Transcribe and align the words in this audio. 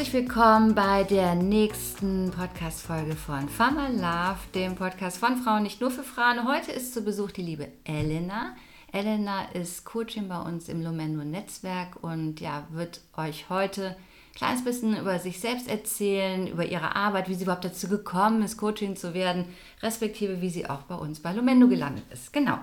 Herzlich 0.00 0.24
willkommen 0.24 0.74
bei 0.74 1.04
der 1.04 1.34
nächsten 1.34 2.30
Podcast-Folge 2.30 3.14
von 3.14 3.50
Pharma 3.50 3.88
Love, 3.88 4.38
dem 4.54 4.74
Podcast 4.74 5.18
von 5.18 5.36
Frauen 5.36 5.62
nicht 5.62 5.82
nur 5.82 5.90
für 5.90 6.02
Frauen. 6.02 6.48
Heute 6.48 6.72
ist 6.72 6.94
zu 6.94 7.02
Besuch 7.02 7.32
die 7.32 7.42
liebe 7.42 7.68
Elena. 7.84 8.56
Elena 8.92 9.50
ist 9.52 9.84
Coaching 9.84 10.26
bei 10.26 10.40
uns 10.40 10.70
im 10.70 10.82
Lomendo 10.82 11.22
Netzwerk 11.22 12.02
und 12.02 12.40
ja, 12.40 12.66
wird 12.70 13.02
euch 13.14 13.50
heute 13.50 13.88
ein 13.88 14.34
kleines 14.34 14.64
bisschen 14.64 14.96
über 14.98 15.18
sich 15.18 15.38
selbst 15.38 15.68
erzählen, 15.68 16.46
über 16.46 16.64
ihre 16.64 16.96
Arbeit, 16.96 17.28
wie 17.28 17.34
sie 17.34 17.42
überhaupt 17.42 17.66
dazu 17.66 17.86
gekommen 17.86 18.42
ist, 18.42 18.56
Coaching 18.56 18.96
zu 18.96 19.12
werden, 19.12 19.44
respektive 19.82 20.40
wie 20.40 20.48
sie 20.48 20.66
auch 20.66 20.84
bei 20.84 20.94
uns 20.94 21.20
bei 21.20 21.34
Lomendo 21.34 21.68
gelandet 21.68 22.04
ist. 22.10 22.32
Genau. 22.32 22.58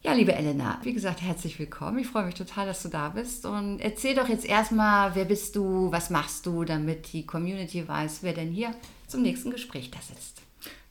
Ja, 0.00 0.12
liebe 0.12 0.32
Elena, 0.32 0.78
wie 0.84 0.92
gesagt, 0.92 1.22
herzlich 1.22 1.58
willkommen. 1.58 1.98
Ich 1.98 2.06
freue 2.06 2.24
mich 2.24 2.36
total, 2.36 2.66
dass 2.66 2.84
du 2.84 2.88
da 2.88 3.08
bist. 3.08 3.44
Und 3.44 3.80
erzähl 3.80 4.14
doch 4.14 4.28
jetzt 4.28 4.46
erstmal, 4.46 5.16
wer 5.16 5.24
bist 5.24 5.56
du, 5.56 5.90
was 5.90 6.08
machst 6.08 6.46
du, 6.46 6.64
damit 6.64 7.12
die 7.12 7.26
Community 7.26 7.86
weiß, 7.86 8.22
wer 8.22 8.32
denn 8.32 8.52
hier 8.52 8.72
zum 9.08 9.22
nächsten 9.22 9.50
Gespräch 9.50 9.90
da 9.90 9.98
sitzt. 10.00 10.42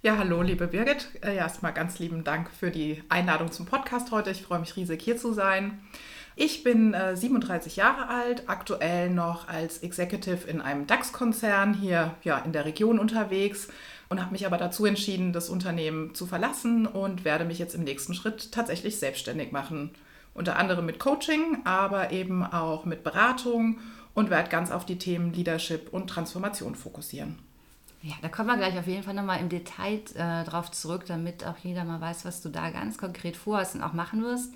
Ja, 0.02 0.18
hallo, 0.18 0.42
liebe 0.42 0.68
Birgit. 0.68 1.08
Äh, 1.22 1.38
erstmal 1.38 1.72
ganz 1.72 2.00
lieben 2.00 2.26
Dank 2.26 2.52
für 2.52 2.70
die 2.70 3.02
Einladung 3.08 3.50
zum 3.50 3.66
Podcast 3.66 4.12
heute. 4.12 4.30
Ich 4.32 4.42
freue 4.42 4.60
mich 4.60 4.76
riesig, 4.76 5.02
hier 5.02 5.16
zu 5.16 5.32
sein. 5.32 5.80
Ich 6.40 6.64
bin 6.64 6.94
äh, 6.94 7.18
37 7.18 7.78
Jahre 7.78 8.10
alt, 8.10 8.44
aktuell 8.46 9.10
noch 9.10 9.48
als 9.48 9.80
Executive 9.80 10.48
in 10.48 10.62
einem 10.62 10.86
DAX-Konzern 10.86 11.74
hier 11.74 12.14
ja, 12.24 12.38
in 12.38 12.54
der 12.54 12.64
Region 12.66 13.00
unterwegs 13.00 13.70
und 14.08 14.22
habe 14.22 14.34
mich 14.34 14.46
aber 14.46 14.58
dazu 14.58 14.86
entschieden, 14.86 15.34
das 15.34 15.50
Unternehmen 15.50 16.14
zu 16.14 16.28
verlassen 16.28 16.86
und 16.86 17.26
werde 17.26 17.44
mich 17.44 17.58
jetzt 17.58 17.74
im 17.74 17.84
nächsten 17.84 18.14
Schritt 18.14 18.52
tatsächlich 18.52 19.00
selbstständig 19.00 19.52
machen. 19.52 19.90
Unter 20.36 20.58
anderem 20.58 20.86
mit 20.86 21.00
Coaching, 21.00 21.58
aber 21.64 22.12
eben 22.12 22.46
auch 22.46 22.86
mit 22.86 23.04
Beratung 23.04 23.80
und 24.14 24.30
werde 24.30 24.52
ganz 24.52 24.70
auf 24.70 24.86
die 24.86 25.00
Themen 25.00 25.34
Leadership 25.34 25.92
und 25.92 26.08
Transformation 26.08 26.76
fokussieren. 26.76 27.40
Ja, 28.04 28.14
da 28.22 28.30
kommen 28.30 28.50
wir 28.50 28.58
gleich 28.58 28.78
auf 28.78 28.86
jeden 28.86 29.02
Fall 29.02 29.16
nochmal 29.16 29.40
im 29.40 29.50
Detail 29.50 30.02
äh, 30.14 30.44
drauf 30.44 30.70
zurück, 30.70 31.06
damit 31.08 31.44
auch 31.48 31.58
jeder 31.58 31.84
mal 31.84 32.00
weiß, 32.00 32.26
was 32.26 32.44
du 32.44 32.50
da 32.50 32.70
ganz 32.70 33.00
konkret 33.00 33.36
vorhast 33.36 33.74
und 33.74 33.82
auch 33.82 33.94
machen 33.94 34.22
wirst. 34.22 34.54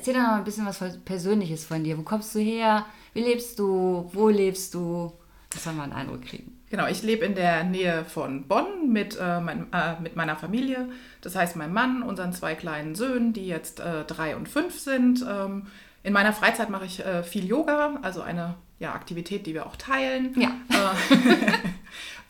Erzähl 0.00 0.14
doch 0.14 0.22
noch 0.22 0.28
mal 0.28 0.38
ein 0.38 0.44
bisschen 0.44 0.64
was 0.64 0.80
Persönliches 1.04 1.66
von 1.66 1.84
dir. 1.84 1.98
Wo 1.98 2.02
kommst 2.02 2.34
du 2.34 2.38
her? 2.38 2.86
Wie 3.12 3.20
lebst 3.20 3.58
du? 3.58 4.08
Wo 4.14 4.30
lebst 4.30 4.72
du? 4.72 5.12
Das 5.50 5.64
soll 5.64 5.74
man 5.74 5.92
einen 5.92 6.08
Eindruck 6.08 6.22
kriegen. 6.22 6.58
Genau, 6.70 6.86
ich 6.86 7.02
lebe 7.02 7.26
in 7.26 7.34
der 7.34 7.64
Nähe 7.64 8.06
von 8.06 8.48
Bonn 8.48 8.90
mit, 8.90 9.18
äh, 9.20 9.40
mein, 9.40 9.70
äh, 9.74 10.00
mit 10.00 10.16
meiner 10.16 10.36
Familie. 10.36 10.88
Das 11.20 11.36
heißt, 11.36 11.54
mein 11.56 11.74
Mann, 11.74 12.02
unseren 12.02 12.32
zwei 12.32 12.54
kleinen 12.54 12.94
Söhnen, 12.94 13.34
die 13.34 13.46
jetzt 13.46 13.80
äh, 13.80 14.04
drei 14.06 14.36
und 14.36 14.48
fünf 14.48 14.80
sind. 14.80 15.22
Ähm, 15.28 15.66
in 16.02 16.14
meiner 16.14 16.32
Freizeit 16.32 16.70
mache 16.70 16.86
ich 16.86 17.04
äh, 17.04 17.22
viel 17.22 17.44
Yoga, 17.44 17.98
also 18.00 18.22
eine 18.22 18.54
ja, 18.78 18.94
Aktivität, 18.94 19.46
die 19.46 19.52
wir 19.52 19.66
auch 19.66 19.76
teilen. 19.76 20.34
Ja. 20.40 20.52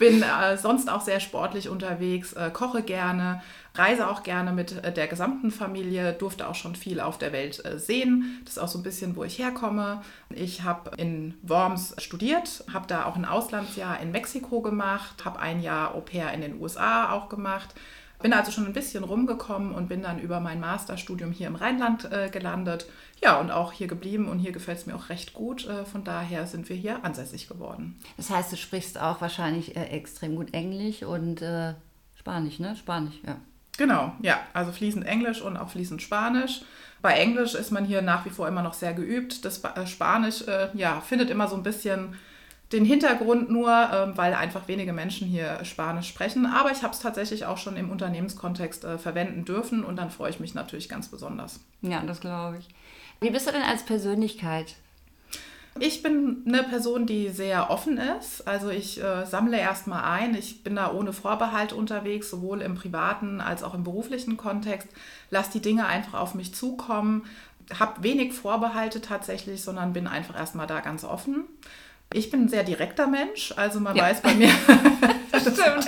Äh, 0.01 0.11
bin 0.11 0.23
äh, 0.23 0.57
sonst 0.57 0.91
auch 0.91 1.03
sehr 1.03 1.21
sportlich 1.21 1.69
unterwegs, 1.69 2.35
koche 2.53 2.83
gerne, 2.83 3.43
reise 3.75 4.09
auch 4.09 4.23
gerne 4.23 4.53
mit 4.53 4.83
der 4.97 5.07
gesamten 5.07 5.51
Familie, 5.51 6.13
durfte 6.13 6.49
auch 6.49 6.55
schon 6.55 6.75
viel 6.75 7.01
auf 7.01 7.19
der 7.19 7.33
Welt 7.33 7.63
sehen. 7.77 8.41
Das 8.45 8.55
ist 8.55 8.59
auch 8.59 8.69
so 8.69 8.79
ein 8.79 8.83
bisschen, 8.83 9.15
wo 9.15 9.25
ich 9.25 9.39
herkomme. 9.39 10.03
Ich 10.31 10.63
habe 10.63 10.91
in 10.97 11.35
Worms 11.43 11.95
studiert, 11.99 12.65
habe 12.73 12.87
da 12.87 13.05
auch 13.05 13.17
ein 13.17 13.25
Auslandsjahr 13.25 14.01
in 14.01 14.11
Mexiko 14.11 14.61
gemacht, 14.61 15.25
habe 15.25 15.39
ein 15.39 15.63
Jahr 15.63 15.95
Au 15.95 16.01
pair 16.01 16.33
in 16.33 16.41
den 16.41 16.61
USA 16.61 17.13
auch 17.13 17.29
gemacht. 17.29 17.75
Bin 18.23 18.33
also 18.33 18.53
schon 18.53 18.67
ein 18.67 18.73
bisschen 18.73 19.03
rumgekommen 19.03 19.75
und 19.75 19.89
bin 19.89 20.03
dann 20.03 20.19
über 20.19 20.41
mein 20.41 20.61
Masterstudium 20.61 21.33
hier 21.33 21.47
im 21.47 21.55
Rheinland 21.55 22.11
äh, 22.13 22.29
gelandet. 22.31 22.87
Ja, 23.23 23.41
und 23.41 23.51
auch 23.51 23.73
hier 23.73 23.87
geblieben 23.87 24.29
und 24.29 24.39
hier 24.39 24.53
gefällt 24.53 24.79
es 24.79 24.87
mir 24.87 24.95
auch 24.95 25.09
recht 25.09 25.33
gut. 25.33 25.67
Äh, 25.67 25.85
von 25.85 26.05
daher 26.05 26.47
sind 26.47 26.69
wir 26.69 26.77
hier 26.77 27.05
ansässig 27.05 27.49
geworden. 27.49 27.99
Das 28.17 28.31
heißt, 28.31 28.53
du 28.53 28.57
sprichst 28.57 29.01
auch 29.01 29.21
wahrscheinlich 29.21 29.77
äh, 29.77 29.85
extrem 29.87 30.37
gut 30.37 30.53
Englisch 30.53 31.03
und 31.03 31.41
äh, 31.41 31.75
Spanisch, 32.15 32.59
ne? 32.59 32.77
Spanisch, 32.77 33.15
ja. 33.27 33.37
Genau, 33.79 34.13
ja. 34.21 34.39
Also 34.53 34.73
fließend 34.73 35.07
Englisch 35.07 35.41
und 35.41 35.57
auch 35.57 35.71
fließend 35.71 36.03
Spanisch. 36.03 36.63
Bei 37.01 37.15
Englisch 37.15 37.55
ist 37.55 37.71
man 37.71 37.87
hier 37.87 38.03
nach 38.03 38.27
wie 38.27 38.31
vor 38.31 38.47
immer 38.47 38.63
noch 38.63 38.75
sehr 38.75 38.93
geübt. 38.93 39.47
Das 39.47 39.65
äh, 39.65 39.87
Spanisch, 39.87 40.47
äh, 40.47 40.69
ja, 40.75 41.01
findet 41.01 41.31
immer 41.31 41.49
so 41.49 41.57
ein 41.57 41.63
bisschen 41.63 42.15
den 42.73 42.85
Hintergrund 42.85 43.51
nur, 43.51 43.71
ähm, 43.93 44.13
weil 44.17 44.35
einfach 44.35 44.69
wenige 44.69 44.93
Menschen 44.93 45.27
hier 45.27 45.65
Spanisch 45.65 46.09
sprechen. 46.09 46.47
Aber 46.47 46.71
ich 46.71 46.83
habe 46.83 46.95
es 46.95 47.01
tatsächlich 47.01 47.47
auch 47.47 47.59
schon 47.59 47.77
im 47.77 47.91
Unternehmenskontext 47.91 48.85
äh, 48.85 48.99
verwenden 48.99 49.45
dürfen 49.45 49.85
und 49.85 49.97
dann 49.97 50.11
freue 50.11 50.31
ich 50.31 50.41
mich 50.41 50.55
natürlich 50.55 50.89
ganz 50.89 51.09
besonders. 51.09 51.61
Ja, 51.83 52.03
das 52.03 52.21
glaube 52.21 52.59
ich. 52.59 52.69
Wie 53.21 53.31
bist 53.31 53.47
du 53.47 53.53
denn 53.53 53.63
als 53.63 53.83
Persönlichkeit? 53.83 54.77
Ich 55.79 56.03
bin 56.03 56.43
eine 56.47 56.65
Person, 56.65 57.07
die 57.07 57.29
sehr 57.29 57.71
offen 57.71 57.97
ist. 57.97 58.47
Also 58.47 58.71
ich 58.71 59.03
äh, 59.03 59.25
sammle 59.25 59.59
erstmal 59.59 60.03
ein. 60.05 60.35
Ich 60.35 60.65
bin 60.65 60.77
da 60.77 60.93
ohne 60.93 61.13
Vorbehalt 61.13 61.73
unterwegs, 61.73 62.29
sowohl 62.31 62.61
im 62.61 62.75
privaten 62.75 63.41
als 63.41 63.63
auch 63.63 63.75
im 63.75 63.85
beruflichen 63.85 64.37
Kontext. 64.37 64.89
Lass 65.31 65.51
die 65.51 65.63
Dinge 65.63 65.87
einfach 65.87 66.19
auf 66.19 66.35
mich 66.35 66.55
zukommen. 66.55 67.25
Habe 67.79 68.03
wenig 68.03 68.33
Vorbehalte 68.33 69.01
tatsächlich, 69.01 69.63
sondern 69.63 69.93
bin 69.93 70.09
einfach 70.09 70.37
erstmal 70.37 70.67
da 70.67 70.81
ganz 70.81 71.05
offen. 71.05 71.45
Ich 72.13 72.29
bin 72.29 72.43
ein 72.43 72.49
sehr 72.49 72.65
direkter 72.65 73.07
Mensch, 73.07 73.55
also 73.57 73.79
man 73.79 73.95
ja. 73.95 74.03
weiß 74.03 74.23
bei 74.23 74.35
mir. 74.35 74.51
das 75.33 75.43
stimmt. 75.43 75.87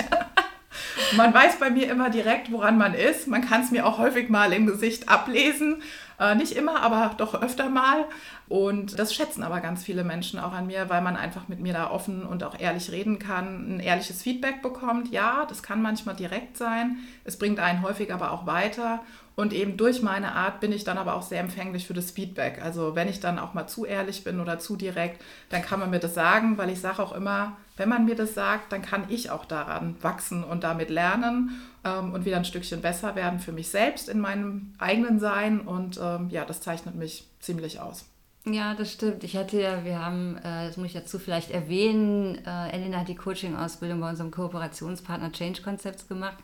man 1.16 1.34
weiß 1.34 1.58
bei 1.58 1.68
mir 1.68 1.90
immer 1.90 2.10
direkt, 2.10 2.52
woran 2.52 2.78
man 2.78 2.94
ist. 2.94 3.26
Man 3.26 3.44
kann 3.44 3.62
es 3.62 3.72
mir 3.72 3.84
auch 3.84 3.98
häufig 3.98 4.28
mal 4.28 4.52
im 4.52 4.66
Gesicht 4.66 5.08
ablesen. 5.08 5.82
Äh, 6.20 6.36
nicht 6.36 6.52
immer, 6.52 6.80
aber 6.80 7.16
doch 7.16 7.42
öfter 7.42 7.68
mal. 7.68 8.04
Und 8.48 9.00
das 9.00 9.12
schätzen 9.12 9.42
aber 9.42 9.60
ganz 9.60 9.82
viele 9.82 10.04
Menschen 10.04 10.38
auch 10.38 10.52
an 10.52 10.68
mir, 10.68 10.88
weil 10.88 11.00
man 11.00 11.16
einfach 11.16 11.48
mit 11.48 11.58
mir 11.58 11.72
da 11.72 11.90
offen 11.90 12.24
und 12.24 12.44
auch 12.44 12.56
ehrlich 12.60 12.92
reden 12.92 13.18
kann, 13.18 13.76
ein 13.76 13.80
ehrliches 13.80 14.22
Feedback 14.22 14.62
bekommt. 14.62 15.10
Ja, 15.10 15.44
das 15.48 15.64
kann 15.64 15.82
manchmal 15.82 16.14
direkt 16.14 16.56
sein. 16.56 16.98
Es 17.24 17.36
bringt 17.36 17.58
einen 17.58 17.82
häufig 17.82 18.14
aber 18.14 18.30
auch 18.30 18.46
weiter. 18.46 19.00
Und 19.34 19.52
eben 19.52 19.76
durch 19.76 20.02
meine 20.02 20.32
Art 20.32 20.60
bin 20.60 20.72
ich 20.72 20.84
dann 20.84 20.98
aber 20.98 21.14
auch 21.14 21.22
sehr 21.22 21.40
empfänglich 21.40 21.86
für 21.86 21.94
das 21.94 22.10
Feedback. 22.10 22.60
Also 22.62 22.94
wenn 22.94 23.08
ich 23.08 23.20
dann 23.20 23.38
auch 23.38 23.54
mal 23.54 23.66
zu 23.66 23.86
ehrlich 23.86 24.24
bin 24.24 24.40
oder 24.40 24.58
zu 24.58 24.76
direkt, 24.76 25.22
dann 25.48 25.62
kann 25.62 25.80
man 25.80 25.90
mir 25.90 26.00
das 26.00 26.14
sagen, 26.14 26.58
weil 26.58 26.68
ich 26.68 26.80
sage 26.80 27.02
auch 27.02 27.12
immer, 27.12 27.56
wenn 27.76 27.88
man 27.88 28.04
mir 28.04 28.14
das 28.14 28.34
sagt, 28.34 28.72
dann 28.72 28.82
kann 28.82 29.04
ich 29.08 29.30
auch 29.30 29.46
daran 29.46 29.96
wachsen 30.02 30.44
und 30.44 30.64
damit 30.64 30.90
lernen 30.90 31.62
ähm, 31.84 32.12
und 32.12 32.26
wieder 32.26 32.36
ein 32.36 32.44
Stückchen 32.44 32.82
besser 32.82 33.14
werden 33.14 33.38
für 33.38 33.52
mich 33.52 33.68
selbst 33.68 34.10
in 34.10 34.20
meinem 34.20 34.74
eigenen 34.78 35.18
Sein. 35.18 35.60
Und 35.60 35.98
ähm, 36.02 36.28
ja, 36.28 36.44
das 36.44 36.60
zeichnet 36.60 36.94
mich 36.94 37.26
ziemlich 37.40 37.80
aus. 37.80 38.04
Ja, 38.44 38.74
das 38.74 38.92
stimmt. 38.92 39.22
Ich 39.22 39.36
hatte 39.36 39.60
ja, 39.60 39.84
wir 39.84 40.04
haben, 40.04 40.36
äh, 40.38 40.66
das 40.66 40.76
muss 40.76 40.88
ich 40.88 40.92
dazu 40.94 41.18
vielleicht 41.18 41.50
erwähnen, 41.50 42.44
äh, 42.44 42.70
Elena 42.70 42.98
hat 42.98 43.08
die 43.08 43.14
Coaching-Ausbildung 43.14 44.00
bei 44.00 44.10
unserem 44.10 44.32
Kooperationspartner 44.32 45.30
Change 45.30 45.62
Concepts 45.62 46.08
gemacht. 46.08 46.38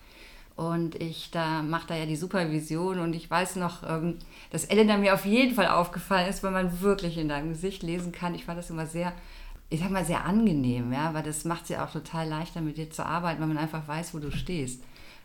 Und 0.58 1.00
ich 1.00 1.30
da 1.30 1.62
mache 1.62 1.86
da 1.86 1.94
ja 1.94 2.04
die 2.04 2.16
Supervision 2.16 2.98
und 2.98 3.14
ich 3.14 3.30
weiß 3.30 3.54
noch, 3.54 3.88
ähm, 3.88 4.16
dass 4.50 4.64
Elena 4.64 4.98
mir 4.98 5.14
auf 5.14 5.24
jeden 5.24 5.54
Fall 5.54 5.68
aufgefallen 5.68 6.28
ist, 6.28 6.42
weil 6.42 6.50
man 6.50 6.80
wirklich 6.80 7.16
in 7.16 7.28
deinem 7.28 7.50
Gesicht 7.50 7.84
lesen 7.84 8.10
kann. 8.10 8.34
Ich 8.34 8.44
fand 8.44 8.58
das 8.58 8.68
immer 8.68 8.84
sehr, 8.84 9.12
ich 9.70 9.78
sag 9.78 9.90
mal, 9.90 10.04
sehr 10.04 10.24
angenehm, 10.24 10.92
ja, 10.92 11.14
weil 11.14 11.22
das 11.22 11.44
macht 11.44 11.62
es 11.62 11.68
ja 11.68 11.84
auch 11.84 11.92
total 11.92 12.28
leichter, 12.28 12.60
mit 12.60 12.76
dir 12.76 12.90
zu 12.90 13.06
arbeiten, 13.06 13.40
weil 13.40 13.46
man 13.46 13.56
einfach 13.56 13.86
weiß, 13.86 14.14
wo 14.14 14.18
du 14.18 14.32
stehst. 14.32 14.82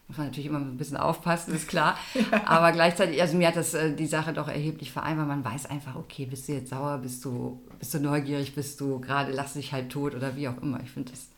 Muss 0.08 0.20
man 0.20 0.28
natürlich 0.28 0.46
immer 0.46 0.60
ein 0.60 0.78
bisschen 0.78 0.98
aufpassen, 0.98 1.56
ist 1.56 1.68
klar. 1.68 1.98
Aber 2.46 2.72
gleichzeitig, 2.72 3.20
also 3.20 3.36
mir 3.36 3.48
hat 3.48 3.56
das 3.56 3.74
äh, 3.74 3.96
die 3.96 4.06
Sache 4.06 4.34
doch 4.34 4.50
erheblich 4.50 4.92
vereinfacht. 4.92 5.28
Man 5.28 5.44
weiß 5.44 5.66
einfach, 5.66 5.96
okay, 5.96 6.28
bist 6.28 6.48
du 6.48 6.54
jetzt 6.54 6.70
sauer, 6.70 7.00
bist 7.00 7.26
du, 7.26 7.60
bist 7.80 7.92
du 7.96 8.00
neugierig, 8.00 8.54
bist 8.54 8.80
du 8.80 9.00
gerade, 9.00 9.32
lass 9.32 9.54
dich 9.54 9.74
halt 9.74 9.90
tot 9.90 10.14
oder 10.14 10.36
wie 10.36 10.48
auch 10.48 10.62
immer. 10.62 10.80
Ich 10.84 10.92
finde 10.92 11.10
das 11.10 11.33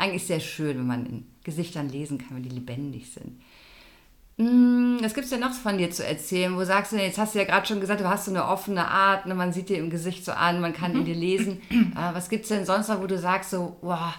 eigentlich 0.00 0.26
sehr 0.26 0.40
schön, 0.40 0.78
wenn 0.78 0.86
man 0.86 1.06
in 1.06 1.26
Gesichtern 1.44 1.88
lesen 1.88 2.18
kann, 2.18 2.36
wenn 2.36 2.42
die 2.42 2.48
lebendig 2.48 3.12
sind. 3.12 3.40
Hm, 4.38 4.98
was 5.02 5.12
gibt 5.12 5.24
es 5.24 5.30
denn 5.30 5.40
noch 5.40 5.52
von 5.52 5.76
dir 5.76 5.90
zu 5.90 6.04
erzählen? 6.04 6.56
Wo 6.56 6.64
sagst 6.64 6.92
du 6.92 6.96
denn, 6.96 7.04
jetzt 7.04 7.18
hast 7.18 7.34
du 7.34 7.38
ja 7.38 7.44
gerade 7.44 7.66
schon 7.66 7.80
gesagt, 7.80 8.00
du 8.00 8.08
hast 8.08 8.24
so 8.24 8.30
eine 8.30 8.46
offene 8.46 8.86
Art, 8.86 9.26
ne? 9.26 9.34
man 9.34 9.52
sieht 9.52 9.68
dir 9.68 9.76
im 9.76 9.90
Gesicht 9.90 10.24
so 10.24 10.32
an, 10.32 10.60
man 10.60 10.72
kann 10.72 10.92
mhm. 10.92 11.00
in 11.00 11.04
dir 11.04 11.14
lesen. 11.14 11.62
Äh, 11.70 12.14
was 12.14 12.28
gibt 12.28 12.44
es 12.44 12.48
denn 12.48 12.64
sonst 12.64 12.88
noch, 12.88 13.02
wo 13.02 13.06
du 13.06 13.18
sagst, 13.18 13.50
so, 13.50 13.76
wow, 13.82 14.14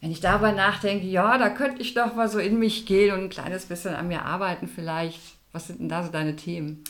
wenn 0.00 0.10
ich 0.10 0.20
darüber 0.20 0.52
nachdenke, 0.52 1.06
ja, 1.06 1.38
da 1.38 1.48
könnte 1.48 1.80
ich 1.80 1.94
doch 1.94 2.14
mal 2.14 2.28
so 2.28 2.38
in 2.38 2.58
mich 2.58 2.86
gehen 2.86 3.14
und 3.14 3.24
ein 3.24 3.28
kleines 3.30 3.66
bisschen 3.66 3.94
an 3.94 4.08
mir 4.08 4.24
arbeiten 4.24 4.68
vielleicht. 4.68 5.20
Was 5.52 5.68
sind 5.68 5.80
denn 5.80 5.88
da 5.88 6.02
so 6.02 6.10
deine 6.10 6.36
Themen? 6.36 6.84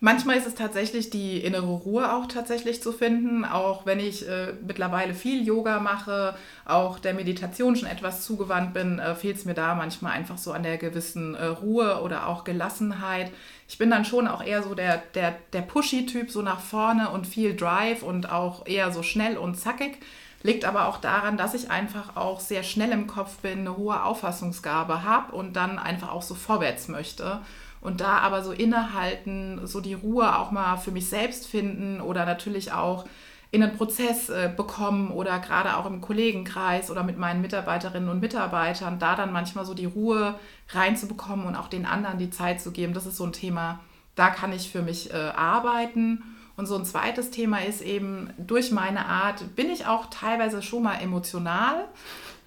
Manchmal 0.00 0.36
ist 0.36 0.46
es 0.46 0.54
tatsächlich 0.54 1.10
die 1.10 1.38
innere 1.38 1.66
Ruhe 1.66 2.12
auch 2.14 2.26
tatsächlich 2.26 2.80
zu 2.80 2.92
finden, 2.92 3.44
auch 3.44 3.84
wenn 3.84 3.98
ich 3.98 4.28
äh, 4.28 4.52
mittlerweile 4.64 5.12
viel 5.12 5.44
Yoga 5.44 5.80
mache, 5.80 6.36
auch 6.64 7.00
der 7.00 7.14
Meditation 7.14 7.74
schon 7.74 7.88
etwas 7.88 8.24
zugewandt 8.24 8.74
bin, 8.74 9.00
äh, 9.00 9.16
fehlt 9.16 9.38
es 9.38 9.44
mir 9.44 9.54
da 9.54 9.74
manchmal 9.74 10.12
einfach 10.12 10.38
so 10.38 10.52
an 10.52 10.62
der 10.62 10.78
gewissen 10.78 11.34
äh, 11.34 11.46
Ruhe 11.46 12.00
oder 12.00 12.28
auch 12.28 12.44
Gelassenheit. 12.44 13.32
Ich 13.66 13.76
bin 13.76 13.90
dann 13.90 14.04
schon 14.04 14.28
auch 14.28 14.42
eher 14.42 14.62
so 14.62 14.76
der, 14.76 15.02
der, 15.16 15.34
der 15.52 15.62
Pushy-Typ, 15.62 16.30
so 16.30 16.42
nach 16.42 16.60
vorne 16.60 17.10
und 17.10 17.26
viel 17.26 17.56
Drive 17.56 18.04
und 18.04 18.30
auch 18.30 18.68
eher 18.68 18.92
so 18.92 19.02
schnell 19.02 19.36
und 19.36 19.56
zackig. 19.56 19.98
Liegt 20.44 20.64
aber 20.64 20.86
auch 20.86 20.98
daran, 20.98 21.36
dass 21.36 21.54
ich 21.54 21.72
einfach 21.72 22.14
auch 22.14 22.38
sehr 22.38 22.62
schnell 22.62 22.92
im 22.92 23.08
Kopf 23.08 23.38
bin, 23.38 23.60
eine 23.60 23.76
hohe 23.76 24.04
Auffassungsgabe 24.04 25.02
habe 25.02 25.34
und 25.34 25.56
dann 25.56 25.80
einfach 25.80 26.12
auch 26.12 26.22
so 26.22 26.36
vorwärts 26.36 26.86
möchte. 26.86 27.40
Und 27.80 28.00
da 28.00 28.18
aber 28.18 28.42
so 28.42 28.52
innehalten, 28.52 29.60
so 29.66 29.80
die 29.80 29.94
Ruhe 29.94 30.38
auch 30.38 30.50
mal 30.50 30.76
für 30.76 30.90
mich 30.90 31.08
selbst 31.08 31.46
finden 31.46 32.00
oder 32.00 32.26
natürlich 32.26 32.72
auch 32.72 33.04
in 33.50 33.62
einen 33.62 33.76
Prozess 33.76 34.28
äh, 34.28 34.52
bekommen 34.54 35.10
oder 35.10 35.38
gerade 35.38 35.76
auch 35.76 35.86
im 35.86 36.00
Kollegenkreis 36.00 36.90
oder 36.90 37.02
mit 37.02 37.18
meinen 37.18 37.40
Mitarbeiterinnen 37.40 38.08
und 38.08 38.20
Mitarbeitern, 38.20 38.98
da 38.98 39.14
dann 39.14 39.32
manchmal 39.32 39.64
so 39.64 39.74
die 39.74 39.86
Ruhe 39.86 40.38
reinzubekommen 40.70 41.46
und 41.46 41.56
auch 41.56 41.68
den 41.68 41.86
anderen 41.86 42.18
die 42.18 42.30
Zeit 42.30 42.60
zu 42.60 42.72
geben, 42.72 42.92
das 42.92 43.06
ist 43.06 43.16
so 43.16 43.24
ein 43.24 43.32
Thema, 43.32 43.80
da 44.16 44.28
kann 44.30 44.52
ich 44.52 44.70
für 44.70 44.82
mich 44.82 45.12
äh, 45.12 45.16
arbeiten. 45.16 46.22
Und 46.56 46.66
so 46.66 46.74
ein 46.74 46.84
zweites 46.84 47.30
Thema 47.30 47.58
ist 47.58 47.82
eben, 47.82 48.30
durch 48.36 48.72
meine 48.72 49.06
Art 49.06 49.54
bin 49.54 49.70
ich 49.70 49.86
auch 49.86 50.06
teilweise 50.10 50.60
schon 50.60 50.82
mal 50.82 50.96
emotional. 50.96 51.84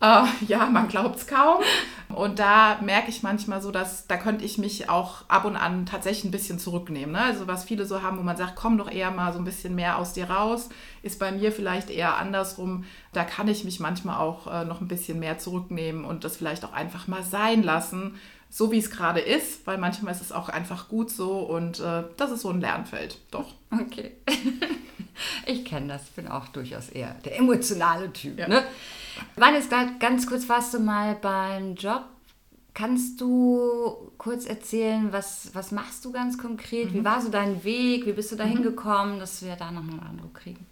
Äh, 0.01 0.23
ja, 0.47 0.65
man 0.65 0.87
glaubt 0.87 1.17
es 1.17 1.27
kaum. 1.27 1.61
Und 2.09 2.39
da 2.39 2.79
merke 2.81 3.09
ich 3.09 3.23
manchmal 3.23 3.61
so, 3.61 3.71
dass 3.71 4.07
da 4.07 4.17
könnte 4.17 4.43
ich 4.43 4.57
mich 4.57 4.89
auch 4.89 5.23
ab 5.29 5.45
und 5.45 5.55
an 5.55 5.85
tatsächlich 5.85 6.25
ein 6.25 6.31
bisschen 6.31 6.59
zurücknehmen. 6.59 7.13
Ne? 7.13 7.21
Also 7.21 7.47
was 7.47 7.63
viele 7.63 7.85
so 7.85 8.01
haben, 8.01 8.17
wo 8.17 8.23
man 8.23 8.35
sagt, 8.35 8.55
komm 8.55 8.77
doch 8.77 8.91
eher 8.91 9.11
mal 9.11 9.31
so 9.31 9.39
ein 9.39 9.45
bisschen 9.45 9.75
mehr 9.75 9.97
aus 9.97 10.13
dir 10.13 10.29
raus, 10.29 10.69
ist 11.03 11.19
bei 11.19 11.31
mir 11.31 11.51
vielleicht 11.51 11.89
eher 11.89 12.17
andersrum. 12.17 12.83
Da 13.13 13.23
kann 13.23 13.47
ich 13.47 13.63
mich 13.63 13.79
manchmal 13.79 14.17
auch 14.17 14.47
äh, 14.47 14.65
noch 14.65 14.81
ein 14.81 14.87
bisschen 14.87 15.19
mehr 15.19 15.37
zurücknehmen 15.37 16.03
und 16.03 16.23
das 16.23 16.37
vielleicht 16.37 16.65
auch 16.65 16.73
einfach 16.73 17.07
mal 17.07 17.23
sein 17.23 17.63
lassen, 17.63 18.19
so 18.49 18.71
wie 18.71 18.79
es 18.79 18.91
gerade 18.91 19.21
ist, 19.21 19.65
weil 19.65 19.77
manchmal 19.77 20.13
ist 20.13 20.21
es 20.21 20.33
auch 20.33 20.49
einfach 20.49 20.89
gut 20.89 21.09
so 21.09 21.39
und 21.39 21.79
äh, 21.79 22.03
das 22.17 22.31
ist 22.31 22.41
so 22.41 22.49
ein 22.49 22.59
Lernfeld, 22.59 23.17
doch. 23.31 23.53
Okay. 23.71 24.11
ich 25.45 25.63
kenne 25.63 25.87
das, 25.87 26.03
bin 26.09 26.27
auch 26.27 26.49
durchaus 26.49 26.89
eher 26.89 27.13
der 27.23 27.37
emotionale 27.37 28.11
Typ. 28.11 28.37
Ja. 28.37 28.49
Ne? 28.49 28.63
Wann 29.35 29.55
ist 29.55 29.71
da 29.71 29.85
ganz 29.99 30.27
kurz, 30.27 30.47
warst 30.49 30.73
du 30.73 30.79
mal 30.79 31.15
beim 31.15 31.75
Job? 31.75 32.05
Kannst 32.73 33.19
du 33.19 34.11
kurz 34.17 34.45
erzählen, 34.45 35.11
was, 35.11 35.51
was 35.53 35.71
machst 35.71 36.05
du 36.05 36.11
ganz 36.11 36.37
konkret? 36.37 36.91
Mhm. 36.91 36.93
Wie 36.93 37.05
war 37.05 37.21
so 37.21 37.29
dein 37.29 37.63
Weg? 37.63 38.05
Wie 38.05 38.13
bist 38.13 38.31
du 38.31 38.35
da 38.35 38.45
mhm. 38.45 38.51
hingekommen, 38.51 39.19
dass 39.19 39.43
wir 39.43 39.55
da 39.55 39.71
noch 39.71 39.81
einen 39.81 39.99
Eindruck 39.99 40.35
kriegen? 40.35 40.65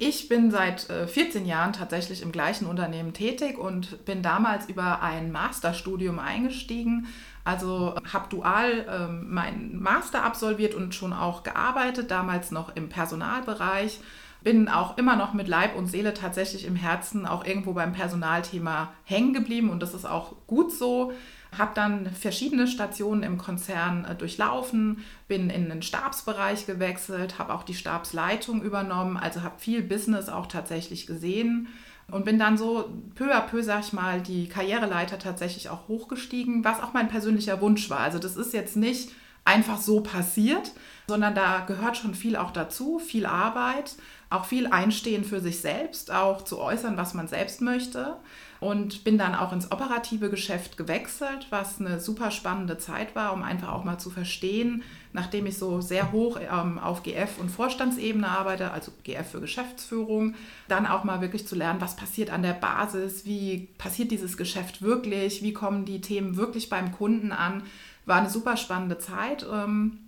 Ich 0.00 0.28
bin 0.28 0.50
seit 0.50 0.82
14 0.82 1.44
äh, 1.44 1.48
Jahren 1.48 1.72
tatsächlich 1.72 2.22
im 2.22 2.30
gleichen 2.30 2.66
Unternehmen 2.66 3.12
tätig 3.12 3.58
und 3.58 4.04
bin 4.04 4.22
damals 4.22 4.68
über 4.68 5.02
ein 5.02 5.32
Masterstudium 5.32 6.18
eingestiegen. 6.18 7.08
Also 7.44 7.94
habe 8.12 8.28
dual 8.28 8.86
ähm, 8.88 9.32
meinen 9.32 9.82
Master 9.82 10.22
absolviert 10.22 10.74
und 10.74 10.94
schon 10.94 11.12
auch 11.12 11.42
gearbeitet, 11.42 12.10
damals 12.10 12.50
noch 12.50 12.76
im 12.76 12.88
Personalbereich 12.88 14.00
bin 14.42 14.68
auch 14.68 14.96
immer 14.98 15.16
noch 15.16 15.34
mit 15.34 15.48
Leib 15.48 15.76
und 15.76 15.86
Seele 15.86 16.14
tatsächlich 16.14 16.64
im 16.64 16.76
Herzen 16.76 17.26
auch 17.26 17.44
irgendwo 17.44 17.72
beim 17.72 17.92
Personalthema 17.92 18.92
hängen 19.04 19.34
geblieben 19.34 19.70
und 19.70 19.82
das 19.82 19.94
ist 19.94 20.04
auch 20.04 20.34
gut 20.46 20.72
so. 20.72 21.12
Habe 21.56 21.72
dann 21.74 22.10
verschiedene 22.10 22.66
Stationen 22.66 23.22
im 23.22 23.38
Konzern 23.38 24.04
äh, 24.04 24.14
durchlaufen, 24.14 25.02
bin 25.28 25.48
in 25.48 25.68
den 25.70 25.82
Stabsbereich 25.82 26.66
gewechselt, 26.66 27.38
habe 27.38 27.54
auch 27.54 27.62
die 27.62 27.74
Stabsleitung 27.74 28.62
übernommen, 28.62 29.16
also 29.16 29.42
habe 29.42 29.58
viel 29.58 29.82
Business 29.82 30.28
auch 30.28 30.46
tatsächlich 30.46 31.06
gesehen 31.06 31.68
und 32.10 32.24
bin 32.24 32.38
dann 32.38 32.56
so 32.58 32.90
peu 33.14 33.34
à 33.34 33.40
peu, 33.40 33.62
sag 33.62 33.80
ich 33.80 33.92
mal, 33.92 34.20
die 34.20 34.48
Karriereleiter 34.48 35.18
tatsächlich 35.18 35.68
auch 35.68 35.88
hochgestiegen, 35.88 36.64
was 36.64 36.82
auch 36.82 36.92
mein 36.92 37.08
persönlicher 37.08 37.60
Wunsch 37.60 37.90
war. 37.90 38.00
Also 38.00 38.18
das 38.18 38.36
ist 38.36 38.52
jetzt 38.52 38.76
nicht 38.76 39.10
einfach 39.44 39.78
so 39.78 40.02
passiert, 40.02 40.72
sondern 41.06 41.34
da 41.34 41.60
gehört 41.60 41.96
schon 41.96 42.14
viel 42.14 42.36
auch 42.36 42.50
dazu, 42.50 42.98
viel 42.98 43.24
Arbeit, 43.24 43.96
auch 44.30 44.44
viel 44.44 44.66
Einstehen 44.66 45.24
für 45.24 45.40
sich 45.40 45.60
selbst, 45.60 46.12
auch 46.12 46.42
zu 46.42 46.58
äußern, 46.58 46.96
was 46.96 47.14
man 47.14 47.28
selbst 47.28 47.60
möchte. 47.60 48.16
Und 48.60 49.04
bin 49.04 49.18
dann 49.18 49.36
auch 49.36 49.52
ins 49.52 49.70
operative 49.70 50.30
Geschäft 50.30 50.76
gewechselt, 50.76 51.46
was 51.50 51.80
eine 51.80 52.00
super 52.00 52.32
spannende 52.32 52.76
Zeit 52.76 53.14
war, 53.14 53.32
um 53.32 53.44
einfach 53.44 53.72
auch 53.72 53.84
mal 53.84 53.98
zu 53.98 54.10
verstehen, 54.10 54.82
nachdem 55.12 55.46
ich 55.46 55.56
so 55.56 55.80
sehr 55.80 56.10
hoch 56.10 56.40
ähm, 56.40 56.80
auf 56.80 57.04
GF 57.04 57.38
und 57.38 57.50
Vorstandsebene 57.50 58.28
arbeite, 58.28 58.72
also 58.72 58.90
GF 59.04 59.30
für 59.30 59.40
Geschäftsführung, 59.40 60.34
dann 60.66 60.86
auch 60.86 61.04
mal 61.04 61.20
wirklich 61.20 61.46
zu 61.46 61.54
lernen, 61.54 61.80
was 61.80 61.94
passiert 61.94 62.30
an 62.30 62.42
der 62.42 62.52
Basis, 62.52 63.24
wie 63.24 63.68
passiert 63.78 64.10
dieses 64.10 64.36
Geschäft 64.36 64.82
wirklich, 64.82 65.40
wie 65.42 65.52
kommen 65.52 65.84
die 65.84 66.00
Themen 66.00 66.36
wirklich 66.36 66.68
beim 66.68 66.90
Kunden 66.90 67.30
an. 67.30 67.62
War 68.06 68.16
eine 68.16 68.30
super 68.30 68.56
spannende 68.56 68.98
Zeit. 68.98 69.46
Ähm, 69.48 70.00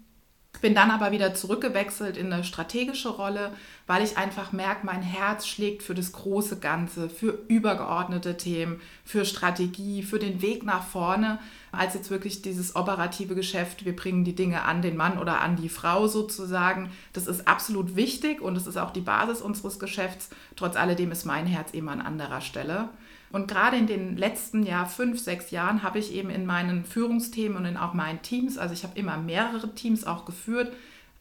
bin 0.61 0.75
dann 0.75 0.91
aber 0.91 1.11
wieder 1.13 1.33
zurückgewechselt 1.33 2.17
in 2.17 2.33
eine 2.33 2.45
strategische 2.45 3.09
Rolle, 3.09 3.53
weil 3.87 4.03
ich 4.03 4.19
einfach 4.19 4.53
merke, 4.53 4.85
mein 4.85 5.01
Herz 5.01 5.47
schlägt 5.47 5.83
für 5.83 5.95
das 5.95 6.13
große 6.13 6.59
Ganze, 6.59 7.09
für 7.09 7.39
übergeordnete 7.49 8.37
Themen, 8.37 8.81
für 9.05 9.25
Strategie, 9.25 10.03
für 10.03 10.19
den 10.19 10.43
Weg 10.43 10.65
nach 10.65 10.85
vorne, 10.85 11.39
als 11.73 11.95
jetzt 11.95 12.11
wirklich 12.11 12.43
dieses 12.43 12.77
operative 12.77 13.35
Geschäft, 13.35 13.85
wir 13.85 13.97
bringen 13.97 14.25
die 14.25 14.35
Dinge 14.35 14.63
an 14.63 14.83
den 14.83 14.97
Mann 14.97 15.19
oder 15.19 15.41
an 15.41 15.57
die 15.57 15.69
Frau 15.69 16.09
sozusagen. 16.09 16.91
Das 17.13 17.27
ist 17.27 17.49
absolut 17.49 17.97
wichtig 17.97 18.43
und 18.43 18.57
es 18.57 18.67
ist 18.67 18.77
auch 18.77 18.91
die 18.91 19.01
Basis 19.01 19.41
unseres 19.41 19.79
Geschäfts. 19.79 20.31
Trotz 20.57 20.77
alledem 20.77 21.13
ist 21.13 21.25
mein 21.25 21.47
Herz 21.47 21.71
immer 21.73 21.93
an 21.93 22.01
anderer 22.01 22.41
Stelle. 22.41 22.91
Und 23.33 23.47
gerade 23.47 23.77
in 23.77 23.87
den 23.87 24.17
letzten 24.17 24.65
ja, 24.65 24.85
fünf, 24.85 25.21
sechs 25.21 25.51
Jahren 25.51 25.83
habe 25.83 25.99
ich 25.99 26.13
eben 26.13 26.31
in 26.31 26.47
meinen 26.47 26.85
Führungsthemen 26.85 27.57
und 27.57 27.65
in 27.65 27.77
auch 27.77 27.95
meinen 27.95 28.23
Teams, 28.23 28.59
also 28.59 28.75
ich 28.75 28.83
habe 28.83 28.99
immer 28.99 29.19
mehrere 29.19 29.73
Teams 29.75 30.05
auch 30.05 30.25
geführt, 30.25 30.73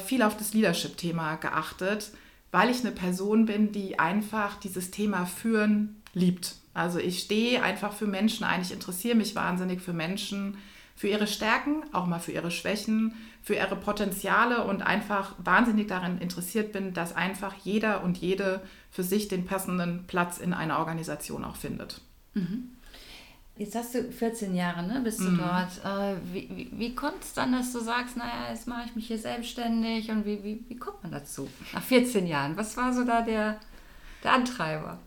viel 0.03 0.23
auf 0.23 0.35
das 0.35 0.53
Leadership-Thema 0.53 1.35
geachtet, 1.35 2.11
weil 2.51 2.69
ich 2.69 2.79
eine 2.79 2.91
Person 2.91 3.45
bin, 3.45 3.71
die 3.71 3.99
einfach 3.99 4.59
dieses 4.59 4.89
Thema 4.89 5.25
Führen 5.25 6.01
liebt. 6.13 6.55
Also 6.73 6.97
ich 6.97 7.19
stehe 7.19 7.61
einfach 7.61 7.93
für 7.93 8.07
Menschen 8.07 8.43
ein, 8.43 8.61
ich 8.61 8.71
interessiere 8.71 9.15
mich 9.15 9.35
wahnsinnig 9.35 9.81
für 9.81 9.93
Menschen, 9.93 10.57
für 10.95 11.07
ihre 11.07 11.27
Stärken, 11.27 11.83
auch 11.91 12.07
mal 12.07 12.19
für 12.19 12.31
ihre 12.31 12.51
Schwächen, 12.51 13.13
für 13.41 13.55
ihre 13.55 13.75
Potenziale 13.75 14.63
und 14.65 14.81
einfach 14.81 15.35
wahnsinnig 15.37 15.87
daran 15.87 16.19
interessiert 16.19 16.71
bin, 16.71 16.93
dass 16.93 17.15
einfach 17.15 17.55
jeder 17.63 18.03
und 18.03 18.17
jede 18.17 18.61
für 18.91 19.03
sich 19.03 19.27
den 19.27 19.45
passenden 19.45 20.05
Platz 20.07 20.37
in 20.37 20.53
einer 20.53 20.79
Organisation 20.79 21.43
auch 21.43 21.55
findet. 21.55 22.01
Mhm. 22.33 22.71
Jetzt 23.57 23.75
hast 23.75 23.93
du 23.93 24.03
14 24.03 24.55
Jahre, 24.55 24.83
ne? 24.83 25.01
Bist 25.03 25.19
du 25.19 25.25
mhm. 25.25 25.37
dort. 25.37 25.83
Äh, 25.83 26.15
wie 26.31 26.49
wie, 26.49 26.69
wie 26.71 26.95
kommt 26.95 27.21
es 27.21 27.33
dann, 27.33 27.51
dass 27.51 27.73
du 27.73 27.79
sagst, 27.79 28.15
naja, 28.15 28.51
jetzt 28.51 28.67
mache 28.67 28.83
ich 28.85 28.95
mich 28.95 29.07
hier 29.07 29.17
selbstständig 29.17 30.09
und 30.11 30.25
wie, 30.25 30.43
wie, 30.43 30.63
wie 30.69 30.77
kommt 30.77 31.03
man 31.03 31.11
dazu? 31.11 31.49
Nach 31.73 31.83
14 31.83 32.25
Jahren. 32.25 32.55
Was 32.55 32.77
war 32.77 32.93
so 32.93 33.03
da 33.03 33.21
der, 33.21 33.59
der 34.23 34.31
Antreiber? 34.31 34.97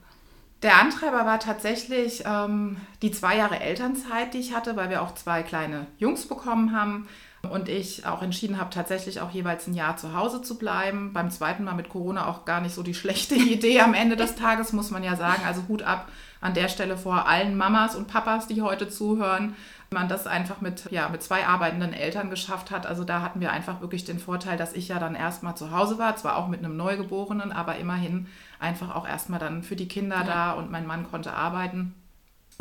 Der 0.61 0.77
Antreiber 0.77 1.25
war 1.25 1.41
tatsächlich 1.41 2.25
ähm, 2.27 2.77
die 3.01 3.11
zwei 3.11 3.39
Jahre 3.39 3.59
Elternzeit, 3.59 4.35
die 4.35 4.39
ich 4.39 4.55
hatte, 4.55 4.77
weil 4.77 4.91
wir 4.91 5.03
auch 5.03 5.15
zwei 5.15 5.43
kleine 5.43 5.87
Jungs 5.99 6.27
bekommen 6.27 6.77
haben 6.79 7.09
und 7.51 7.69
ich 7.69 8.07
auch 8.07 8.23
entschieden 8.23 8.59
habe, 8.59 8.71
tatsächlich 8.71 9.21
auch 9.21 9.31
jeweils 9.31 9.67
ein 9.67 9.75
Jahr 9.75 9.97
zu 9.97 10.15
Hause 10.15 10.43
zu 10.43 10.59
bleiben. 10.59 11.13
Beim 11.13 11.31
zweiten 11.31 11.65
Mal 11.65 11.75
mit 11.75 11.89
Corona 11.89 12.27
auch 12.29 12.45
gar 12.45 12.61
nicht 12.61 12.75
so 12.75 12.83
die 12.83 12.95
schlechte 13.03 13.35
Idee 13.35 13.81
am 13.81 13.95
Ende 13.95 14.17
des 14.17 14.37
Tages, 14.37 14.73
muss 14.73 14.91
man 14.91 15.03
ja 15.03 15.17
sagen. 15.17 15.43
Also 15.47 15.63
Hut 15.69 15.83
ab 15.83 16.09
an 16.41 16.55
der 16.55 16.69
Stelle 16.69 16.97
vor 16.97 17.27
allen 17.29 17.57
Mamas 17.57 17.95
und 17.97 18.09
Papas, 18.09 18.47
die 18.47 18.63
heute 18.63 18.89
zuhören. 18.89 19.55
Man 19.91 20.09
das 20.09 20.27
einfach 20.27 20.61
mit, 20.63 20.91
ja, 20.91 21.09
mit 21.11 21.23
zwei 21.23 21.47
arbeitenden 21.47 21.93
Eltern 21.93 22.31
geschafft 22.31 22.71
hat. 22.71 22.87
Also 22.87 23.05
da 23.05 23.21
hatten 23.21 23.41
wir 23.41 23.53
einfach 23.53 23.81
wirklich 23.81 24.05
den 24.05 24.19
Vorteil, 24.19 24.57
dass 24.57 24.73
ich 24.73 24.89
ja 24.89 24.99
dann 24.99 25.15
erstmal 25.15 25.57
zu 25.57 25.71
Hause 25.71 25.99
war, 25.99 26.17
zwar 26.17 26.37
auch 26.37 26.49
mit 26.49 26.61
einem 26.61 26.77
Neugeborenen, 26.77 27.53
aber 27.53 27.77
immerhin 27.77 28.27
einfach 28.59 28.95
auch 28.95 29.07
erstmal 29.07 29.39
dann 29.39 29.63
für 29.63 29.77
die 29.77 29.89
Kinder 29.89 30.19
ja. 30.19 30.25
da 30.25 30.53
und 30.53 30.71
mein 30.71 30.87
Mann 30.87 31.11
konnte 31.11 31.35
arbeiten. 31.35 31.95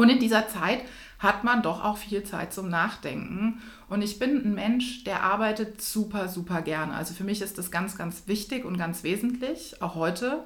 Und 0.01 0.09
in 0.09 0.17
dieser 0.17 0.47
Zeit 0.47 0.79
hat 1.19 1.43
man 1.43 1.61
doch 1.61 1.83
auch 1.83 1.97
viel 1.97 2.23
Zeit 2.23 2.51
zum 2.51 2.69
Nachdenken. 2.69 3.61
Und 3.87 4.01
ich 4.01 4.17
bin 4.17 4.43
ein 4.43 4.55
Mensch, 4.55 5.03
der 5.03 5.21
arbeitet 5.21 5.79
super, 5.79 6.27
super 6.27 6.63
gerne. 6.63 6.95
Also 6.95 7.13
für 7.13 7.23
mich 7.23 7.39
ist 7.39 7.59
das 7.59 7.69
ganz, 7.69 7.95
ganz 7.95 8.23
wichtig 8.25 8.65
und 8.65 8.79
ganz 8.79 9.03
wesentlich, 9.03 9.79
auch 9.79 9.93
heute. 9.93 10.43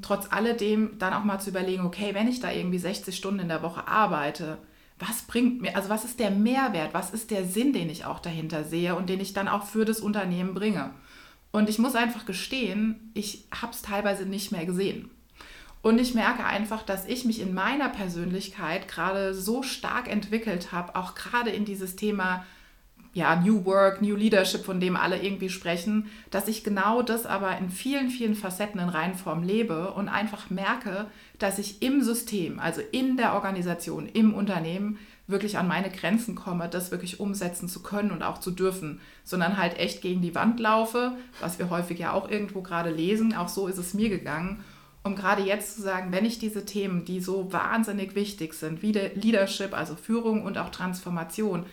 Trotz 0.00 0.28
alledem 0.30 0.96
dann 1.00 1.12
auch 1.12 1.24
mal 1.24 1.40
zu 1.40 1.50
überlegen, 1.50 1.84
okay, 1.84 2.10
wenn 2.14 2.28
ich 2.28 2.38
da 2.38 2.52
irgendwie 2.52 2.78
60 2.78 3.16
Stunden 3.16 3.40
in 3.40 3.48
der 3.48 3.62
Woche 3.62 3.88
arbeite, 3.88 4.58
was 5.00 5.22
bringt 5.22 5.60
mir, 5.60 5.74
also 5.74 5.88
was 5.88 6.04
ist 6.04 6.20
der 6.20 6.30
Mehrwert, 6.30 6.94
was 6.94 7.10
ist 7.10 7.32
der 7.32 7.44
Sinn, 7.44 7.72
den 7.72 7.90
ich 7.90 8.04
auch 8.04 8.20
dahinter 8.20 8.62
sehe 8.62 8.94
und 8.94 9.08
den 9.08 9.18
ich 9.18 9.32
dann 9.32 9.48
auch 9.48 9.64
für 9.64 9.84
das 9.84 9.98
Unternehmen 9.98 10.54
bringe. 10.54 10.90
Und 11.50 11.68
ich 11.68 11.80
muss 11.80 11.96
einfach 11.96 12.26
gestehen, 12.26 13.10
ich 13.12 13.48
habe 13.60 13.72
es 13.72 13.82
teilweise 13.82 14.24
nicht 14.24 14.52
mehr 14.52 14.66
gesehen. 14.66 15.10
Und 15.84 16.00
ich 16.00 16.14
merke 16.14 16.44
einfach, 16.44 16.82
dass 16.82 17.04
ich 17.04 17.26
mich 17.26 17.42
in 17.42 17.52
meiner 17.52 17.90
Persönlichkeit 17.90 18.88
gerade 18.88 19.34
so 19.34 19.62
stark 19.62 20.10
entwickelt 20.10 20.72
habe, 20.72 20.96
auch 20.96 21.14
gerade 21.14 21.50
in 21.50 21.66
dieses 21.66 21.94
Thema 21.94 22.46
ja, 23.12 23.36
New 23.36 23.66
Work, 23.66 24.00
New 24.00 24.16
Leadership, 24.16 24.64
von 24.64 24.80
dem 24.80 24.96
alle 24.96 25.20
irgendwie 25.22 25.50
sprechen, 25.50 26.06
dass 26.30 26.48
ich 26.48 26.64
genau 26.64 27.02
das 27.02 27.26
aber 27.26 27.58
in 27.58 27.68
vielen, 27.68 28.08
vielen 28.08 28.34
Facetten 28.34 28.80
in 28.80 28.88
Reihenform 28.88 29.42
lebe 29.42 29.90
und 29.90 30.08
einfach 30.08 30.48
merke, 30.48 31.04
dass 31.38 31.58
ich 31.58 31.82
im 31.82 32.02
System, 32.02 32.60
also 32.60 32.80
in 32.90 33.18
der 33.18 33.34
Organisation, 33.34 34.06
im 34.06 34.32
Unternehmen, 34.32 34.98
wirklich 35.26 35.58
an 35.58 35.68
meine 35.68 35.90
Grenzen 35.90 36.34
komme, 36.34 36.66
das 36.66 36.92
wirklich 36.92 37.20
umsetzen 37.20 37.68
zu 37.68 37.82
können 37.82 38.10
und 38.10 38.22
auch 38.22 38.38
zu 38.38 38.52
dürfen, 38.52 39.02
sondern 39.22 39.58
halt 39.58 39.78
echt 39.78 40.00
gegen 40.00 40.22
die 40.22 40.34
Wand 40.34 40.60
laufe, 40.60 41.12
was 41.40 41.58
wir 41.58 41.68
häufig 41.68 41.98
ja 41.98 42.12
auch 42.12 42.30
irgendwo 42.30 42.62
gerade 42.62 42.90
lesen. 42.90 43.34
Auch 43.34 43.48
so 43.48 43.66
ist 43.66 43.78
es 43.78 43.92
mir 43.92 44.08
gegangen 44.08 44.64
um 45.04 45.14
gerade 45.14 45.42
jetzt 45.42 45.76
zu 45.76 45.82
sagen, 45.82 46.10
wenn 46.12 46.24
ich 46.24 46.38
diese 46.38 46.64
Themen, 46.64 47.04
die 47.04 47.20
so 47.20 47.52
wahnsinnig 47.52 48.14
wichtig 48.14 48.54
sind, 48.54 48.82
wie 48.82 48.92
der 48.92 49.14
Leadership, 49.14 49.74
also 49.74 49.94
Führung 49.94 50.42
und 50.42 50.58
auch 50.58 50.70
Transformation, 50.70 51.66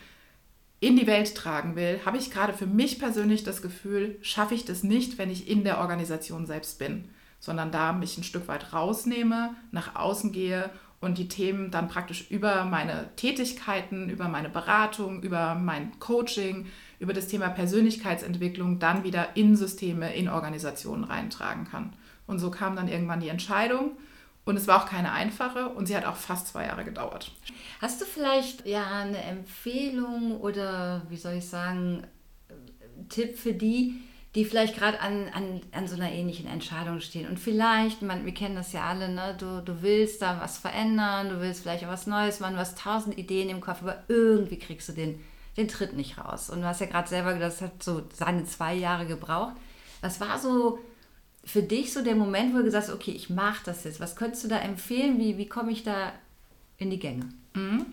in 0.82 0.98
die 0.98 1.08
Welt 1.08 1.36
tragen 1.36 1.76
will, 1.76 2.02
habe 2.06 2.18
ich 2.18 2.32
gerade 2.32 2.54
für 2.54 2.66
mich 2.66 3.00
persönlich 3.00 3.44
das 3.44 3.62
Gefühl, 3.62 4.18
schaffe 4.22 4.56
ich 4.56 4.66
das 4.66 4.84
nicht, 4.84 5.18
wenn 5.18 5.30
ich 5.30 5.48
in 5.48 5.64
der 5.64 5.80
Organisation 5.80 6.46
selbst 6.46 6.78
bin, 6.80 7.06
sondern 7.40 7.72
da 7.72 7.94
mich 7.94 8.18
ein 8.18 8.24
Stück 8.24 8.48
weit 8.48 8.74
rausnehme, 8.74 9.56
nach 9.72 9.96
außen 9.96 10.32
gehe 10.32 10.70
und 11.00 11.18
die 11.18 11.28
Themen 11.28 11.72
dann 11.72 11.88
praktisch 11.88 12.30
über 12.32 12.66
meine 12.66 13.10
Tätigkeiten, 13.16 14.10
über 14.10 14.28
meine 14.28 14.50
Beratung, 14.50 15.24
über 15.24 15.56
mein 15.56 16.00
Coaching, 16.00 16.66
über 17.00 17.14
das 17.14 17.28
Thema 17.28 17.50
Persönlichkeitsentwicklung 17.50 18.80
dann 18.80 19.04
wieder 19.04 19.36
in 19.36 19.56
Systeme, 19.56 20.14
in 20.16 20.30
Organisationen 20.30 21.04
reintragen 21.04 21.66
kann. 21.66 21.94
Und 22.28 22.40
so 22.40 22.52
kam 22.52 22.76
dann 22.76 22.88
irgendwann 22.88 23.20
die 23.20 23.30
Entscheidung. 23.30 23.98
Und 24.44 24.58
es 24.58 24.68
war 24.68 24.82
auch 24.82 24.90
keine 24.90 25.12
einfache 25.12 25.70
und 25.70 25.86
sie 25.86 25.96
hat 25.96 26.06
auch 26.06 26.16
fast 26.16 26.48
zwei 26.48 26.66
Jahre 26.66 26.84
gedauert. 26.84 27.32
Hast 27.80 28.02
du 28.02 28.06
vielleicht 28.06 28.66
ja 28.66 28.86
eine 29.02 29.22
Empfehlung 29.22 30.40
oder 30.42 31.04
wie 31.10 31.18
soll 31.18 31.34
ich 31.34 31.48
sagen, 31.48 32.08
Tipp 33.10 33.38
für 33.38 33.54
die, 33.54 34.02
die 34.34 34.46
vielleicht 34.46 34.78
gerade 34.78 35.00
an, 35.02 35.28
an, 35.34 35.62
an 35.72 35.88
so 35.88 35.96
einer 35.96 36.12
ähnlichen 36.12 36.48
Entscheidung 36.48 37.02
stehen. 37.02 37.28
Und 37.28 37.38
vielleicht, 37.38 38.02
man, 38.02 38.26
wir 38.26 38.34
kennen 38.34 38.56
das 38.56 38.72
ja 38.72 38.86
alle, 38.86 39.10
ne? 39.10 39.36
du, 39.38 39.62
du 39.62 39.82
willst 39.82 40.22
da 40.22 40.40
was 40.40 40.58
verändern, 40.58 41.30
du 41.30 41.42
willst 41.42 41.62
vielleicht 41.62 41.84
auch 41.84 41.90
was 41.90 42.08
Neues 42.08 42.40
machen, 42.40 42.54
du 42.54 42.60
hast 42.60 42.78
tausend 42.80 43.18
Ideen 43.18 43.50
im 43.50 43.62
Kopf, 43.62 43.82
aber 43.82 44.04
irgendwie 44.08 44.58
kriegst 44.58 44.88
du 44.90 44.94
den, 44.94 45.20
den 45.58 45.68
Tritt 45.68 45.94
nicht 45.94 46.18
raus. 46.18 46.50
Und 46.50 46.62
du 46.62 46.68
hast 46.68 46.80
ja 46.80 46.88
gerade 46.88 47.10
selber 47.10 47.34
gesagt, 47.34 47.54
das 47.54 47.62
hat 47.62 47.84
so 47.84 48.04
seine 48.14 48.46
zwei 48.46 48.74
Jahre 48.74 49.06
gebraucht. 49.06 49.56
Was 50.00 50.22
war 50.22 50.40
so 50.40 50.80
für 51.44 51.64
dich 51.64 51.92
so 51.92 52.04
der 52.04 52.16
Moment, 52.16 52.54
wo 52.54 52.60
du 52.60 52.66
gesagt 52.66 52.88
hast, 52.88 52.94
okay, 52.94 53.12
ich 53.12 53.30
mache 53.30 53.62
das 53.66 53.84
jetzt? 53.84 54.00
Was 54.00 54.16
könntest 54.16 54.44
du 54.44 54.48
da 54.48 54.60
empfehlen? 54.60 55.20
Wie, 55.20 55.38
wie 55.38 55.48
komme 55.48 55.72
ich 55.72 55.84
da 55.84 56.12
in 56.78 56.90
die 56.90 57.00
Gänge? 57.00 57.30
Mhm. 57.54 57.86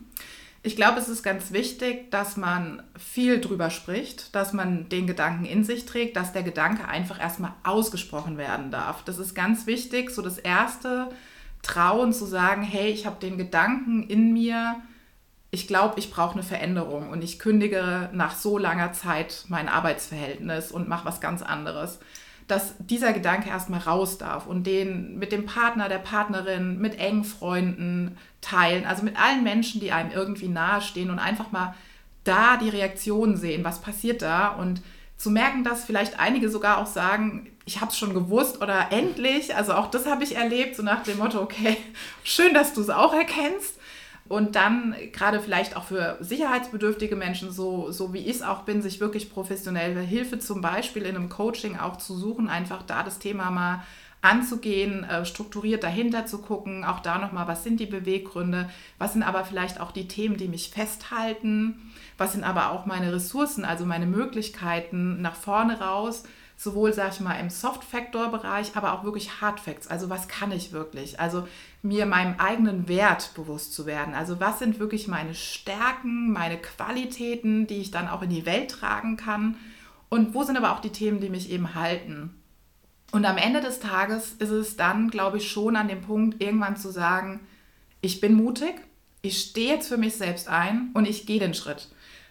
Ich 0.62 0.76
glaube, 0.76 0.98
es 0.98 1.08
ist 1.08 1.22
ganz 1.22 1.52
wichtig, 1.52 2.10
dass 2.10 2.36
man 2.36 2.82
viel 2.98 3.40
drüber 3.40 3.70
spricht, 3.70 4.34
dass 4.34 4.52
man 4.52 4.88
den 4.88 5.06
Gedanken 5.06 5.44
in 5.44 5.64
sich 5.64 5.86
trägt, 5.86 6.16
dass 6.16 6.32
der 6.32 6.42
Gedanke 6.42 6.86
einfach 6.86 7.20
erstmal 7.20 7.52
ausgesprochen 7.62 8.36
werden 8.36 8.70
darf. 8.70 9.04
Das 9.04 9.18
ist 9.18 9.34
ganz 9.34 9.66
wichtig, 9.66 10.10
so 10.10 10.20
das 10.20 10.36
erste 10.36 11.10
Trauen 11.62 12.12
zu 12.12 12.24
sagen, 12.24 12.62
hey, 12.62 12.90
ich 12.90 13.06
habe 13.06 13.20
den 13.20 13.38
Gedanken 13.38 14.02
in 14.02 14.32
mir, 14.32 14.76
ich 15.50 15.68
glaube, 15.68 15.98
ich 15.98 16.10
brauche 16.10 16.34
eine 16.34 16.42
Veränderung 16.42 17.10
und 17.10 17.22
ich 17.22 17.38
kündige 17.38 18.10
nach 18.12 18.34
so 18.36 18.58
langer 18.58 18.92
Zeit 18.92 19.44
mein 19.48 19.68
Arbeitsverhältnis 19.68 20.72
und 20.72 20.88
mache 20.88 21.06
was 21.06 21.20
ganz 21.20 21.40
anderes 21.40 22.00
dass 22.48 22.74
dieser 22.78 23.12
Gedanke 23.12 23.50
erstmal 23.50 23.80
raus 23.80 24.18
darf 24.18 24.46
und 24.46 24.66
den 24.66 25.18
mit 25.18 25.32
dem 25.32 25.46
Partner, 25.46 25.88
der 25.88 25.98
Partnerin, 25.98 26.78
mit 26.78 26.98
engen 26.98 27.24
Freunden 27.24 28.16
teilen, 28.40 28.86
also 28.86 29.04
mit 29.04 29.20
allen 29.20 29.44
Menschen, 29.44 29.80
die 29.80 29.92
einem 29.92 30.10
irgendwie 30.10 30.48
nahestehen 30.48 31.10
und 31.10 31.18
einfach 31.18 31.52
mal 31.52 31.74
da 32.24 32.56
die 32.56 32.70
Reaktion 32.70 33.36
sehen, 33.36 33.64
was 33.64 33.80
passiert 33.80 34.22
da 34.22 34.48
und 34.48 34.82
zu 35.18 35.30
merken, 35.30 35.64
dass 35.64 35.84
vielleicht 35.84 36.18
einige 36.18 36.48
sogar 36.48 36.78
auch 36.78 36.86
sagen, 36.86 37.50
ich 37.66 37.80
habe 37.80 37.90
es 37.90 37.98
schon 37.98 38.14
gewusst 38.14 38.62
oder 38.62 38.92
endlich, 38.92 39.54
also 39.54 39.74
auch 39.74 39.90
das 39.90 40.06
habe 40.06 40.24
ich 40.24 40.36
erlebt, 40.36 40.76
so 40.76 40.82
nach 40.82 41.02
dem 41.02 41.18
Motto, 41.18 41.40
okay, 41.40 41.76
schön, 42.24 42.54
dass 42.54 42.72
du 42.72 42.80
es 42.80 42.88
auch 42.88 43.12
erkennst. 43.12 43.77
Und 44.28 44.56
dann 44.56 44.94
gerade 45.12 45.40
vielleicht 45.40 45.74
auch 45.76 45.84
für 45.84 46.18
sicherheitsbedürftige 46.20 47.16
Menschen, 47.16 47.50
so, 47.50 47.90
so 47.90 48.12
wie 48.12 48.18
ich 48.18 48.36
es 48.36 48.42
auch 48.42 48.62
bin, 48.62 48.82
sich 48.82 49.00
wirklich 49.00 49.30
professionelle 49.30 50.00
Hilfe 50.00 50.38
zum 50.38 50.60
Beispiel 50.60 51.02
in 51.04 51.16
einem 51.16 51.30
Coaching 51.30 51.78
auch 51.78 51.96
zu 51.96 52.14
suchen, 52.14 52.48
einfach 52.48 52.82
da 52.82 53.02
das 53.02 53.18
Thema 53.18 53.50
mal 53.50 53.82
anzugehen, 54.20 55.04
äh, 55.04 55.24
strukturiert 55.24 55.82
dahinter 55.82 56.26
zu 56.26 56.38
gucken, 56.38 56.84
auch 56.84 57.00
da 57.00 57.18
nochmal, 57.18 57.46
was 57.46 57.64
sind 57.64 57.80
die 57.80 57.86
Beweggründe, 57.86 58.68
was 58.98 59.12
sind 59.12 59.22
aber 59.22 59.44
vielleicht 59.44 59.80
auch 59.80 59.92
die 59.92 60.08
Themen, 60.08 60.36
die 60.36 60.48
mich 60.48 60.70
festhalten, 60.70 61.92
was 62.18 62.32
sind 62.32 62.44
aber 62.44 62.72
auch 62.72 62.84
meine 62.84 63.12
Ressourcen, 63.12 63.64
also 63.64 63.86
meine 63.86 64.06
Möglichkeiten 64.06 65.22
nach 65.22 65.36
vorne 65.36 65.80
raus, 65.80 66.24
sowohl, 66.58 66.92
sag 66.92 67.12
ich 67.12 67.20
mal, 67.20 67.38
im 67.38 67.50
Soft-Factor-Bereich, 67.50 68.72
aber 68.74 68.92
auch 68.92 69.04
wirklich 69.04 69.40
Hard 69.40 69.60
Facts. 69.60 69.86
Also 69.86 70.10
was 70.10 70.26
kann 70.26 70.50
ich 70.50 70.72
wirklich? 70.72 71.20
Also 71.20 71.46
mir 71.82 72.04
meinem 72.04 72.38
eigenen 72.38 72.88
Wert 72.88 73.30
bewusst 73.34 73.72
zu 73.72 73.86
werden. 73.86 74.12
Also 74.12 74.40
was 74.40 74.58
sind 74.58 74.80
wirklich 74.80 75.06
meine 75.06 75.34
Stärken, 75.34 76.32
meine 76.32 76.58
Qualitäten, 76.58 77.68
die 77.68 77.76
ich 77.76 77.92
dann 77.92 78.08
auch 78.08 78.22
in 78.22 78.30
die 78.30 78.44
Welt 78.44 78.72
tragen 78.72 79.16
kann? 79.16 79.56
Und 80.08 80.34
wo 80.34 80.42
sind 80.42 80.56
aber 80.56 80.72
auch 80.72 80.80
die 80.80 80.90
Themen, 80.90 81.20
die 81.20 81.30
mich 81.30 81.48
eben 81.48 81.76
halten? 81.76 82.34
Und 83.12 83.24
am 83.24 83.38
Ende 83.38 83.60
des 83.60 83.78
Tages 83.78 84.32
ist 84.32 84.50
es 84.50 84.76
dann, 84.76 85.10
glaube 85.10 85.38
ich, 85.38 85.48
schon 85.48 85.76
an 85.76 85.86
dem 85.86 86.00
Punkt, 86.00 86.42
irgendwann 86.42 86.76
zu 86.76 86.90
sagen, 86.90 87.40
ich 88.00 88.20
bin 88.20 88.34
mutig, 88.34 88.74
ich 89.22 89.40
stehe 89.40 89.74
jetzt 89.74 89.88
für 89.88 89.96
mich 89.96 90.16
selbst 90.16 90.48
ein 90.48 90.90
und 90.94 91.06
ich 91.06 91.24
gehe 91.24 91.40
den 91.40 91.54
Schritt 91.54 91.88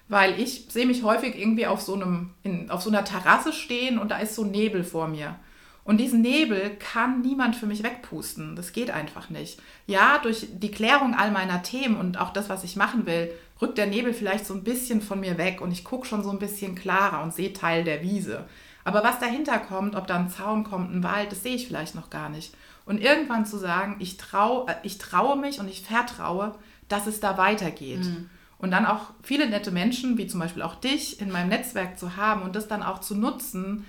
weil 0.07 0.39
ich 0.39 0.67
sehe 0.69 0.85
mich 0.85 1.03
häufig 1.03 1.37
irgendwie 1.37 1.67
auf 1.67 1.81
so, 1.81 1.95
einem, 1.95 2.31
in, 2.43 2.69
auf 2.69 2.81
so 2.81 2.89
einer 2.89 3.03
Terrasse 3.03 3.51
stehen 3.51 3.99
und 3.99 4.11
da 4.11 4.19
ist 4.19 4.35
so 4.35 4.45
Nebel 4.45 4.83
vor 4.83 5.07
mir. 5.07 5.35
Und 5.83 5.97
diesen 5.97 6.21
Nebel 6.21 6.71
kann 6.79 7.21
niemand 7.21 7.55
für 7.55 7.65
mich 7.65 7.81
wegpusten. 7.81 8.57
Das 8.57 8.73
geht 8.73 8.91
einfach 8.91 9.29
nicht. 9.29 9.61
Ja, 9.85 10.17
durch 10.17 10.47
die 10.51 10.71
Klärung 10.71 11.15
all 11.15 11.31
meiner 11.31 11.63
Themen 11.63 11.95
und 11.95 12.19
auch 12.19 12.33
das, 12.33 12.49
was 12.49 12.65
ich 12.65 12.75
machen 12.75 13.05
will, 13.05 13.31
rückt 13.61 13.77
der 13.77 13.87
Nebel 13.87 14.13
vielleicht 14.13 14.45
so 14.45 14.53
ein 14.53 14.65
bisschen 14.65 15.01
von 15.01 15.19
mir 15.19 15.37
weg 15.37 15.61
und 15.61 15.71
ich 15.71 15.85
gucke 15.85 16.05
schon 16.05 16.23
so 16.23 16.29
ein 16.29 16.39
bisschen 16.39 16.75
klarer 16.75 17.23
und 17.23 17.33
sehe 17.33 17.53
Teil 17.53 17.85
der 17.85 18.01
Wiese. 18.01 18.45
Aber 18.83 19.03
was 19.03 19.19
dahinter 19.19 19.59
kommt, 19.59 19.95
ob 19.95 20.07
da 20.07 20.15
ein 20.15 20.29
Zaun 20.29 20.63
kommt, 20.63 20.93
ein 20.93 21.03
Wald, 21.03 21.31
das 21.31 21.43
sehe 21.43 21.55
ich 21.55 21.67
vielleicht 21.67 21.95
noch 21.95 22.09
gar 22.09 22.29
nicht. 22.29 22.53
Und 22.85 23.01
irgendwann 23.01 23.45
zu 23.45 23.57
sagen, 23.57 23.97
ich, 23.99 24.17
trau, 24.17 24.65
äh, 24.67 24.75
ich 24.83 24.97
traue 24.97 25.37
mich 25.37 25.59
und 25.59 25.67
ich 25.67 25.81
vertraue, 25.81 26.55
dass 26.87 27.07
es 27.07 27.19
da 27.19 27.37
weitergeht. 27.37 28.05
Mhm. 28.05 28.29
Und 28.59 28.71
dann 28.71 28.85
auch 28.85 29.11
viele 29.21 29.49
nette 29.49 29.71
Menschen, 29.71 30.17
wie 30.17 30.27
zum 30.27 30.39
Beispiel 30.39 30.63
auch 30.63 30.75
dich, 30.75 31.21
in 31.21 31.31
meinem 31.31 31.49
Netzwerk 31.49 31.99
zu 31.99 32.15
haben 32.15 32.41
und 32.41 32.55
das 32.55 32.67
dann 32.67 32.81
auch 32.81 32.99
zu 32.99 33.15
nutzen, 33.15 33.85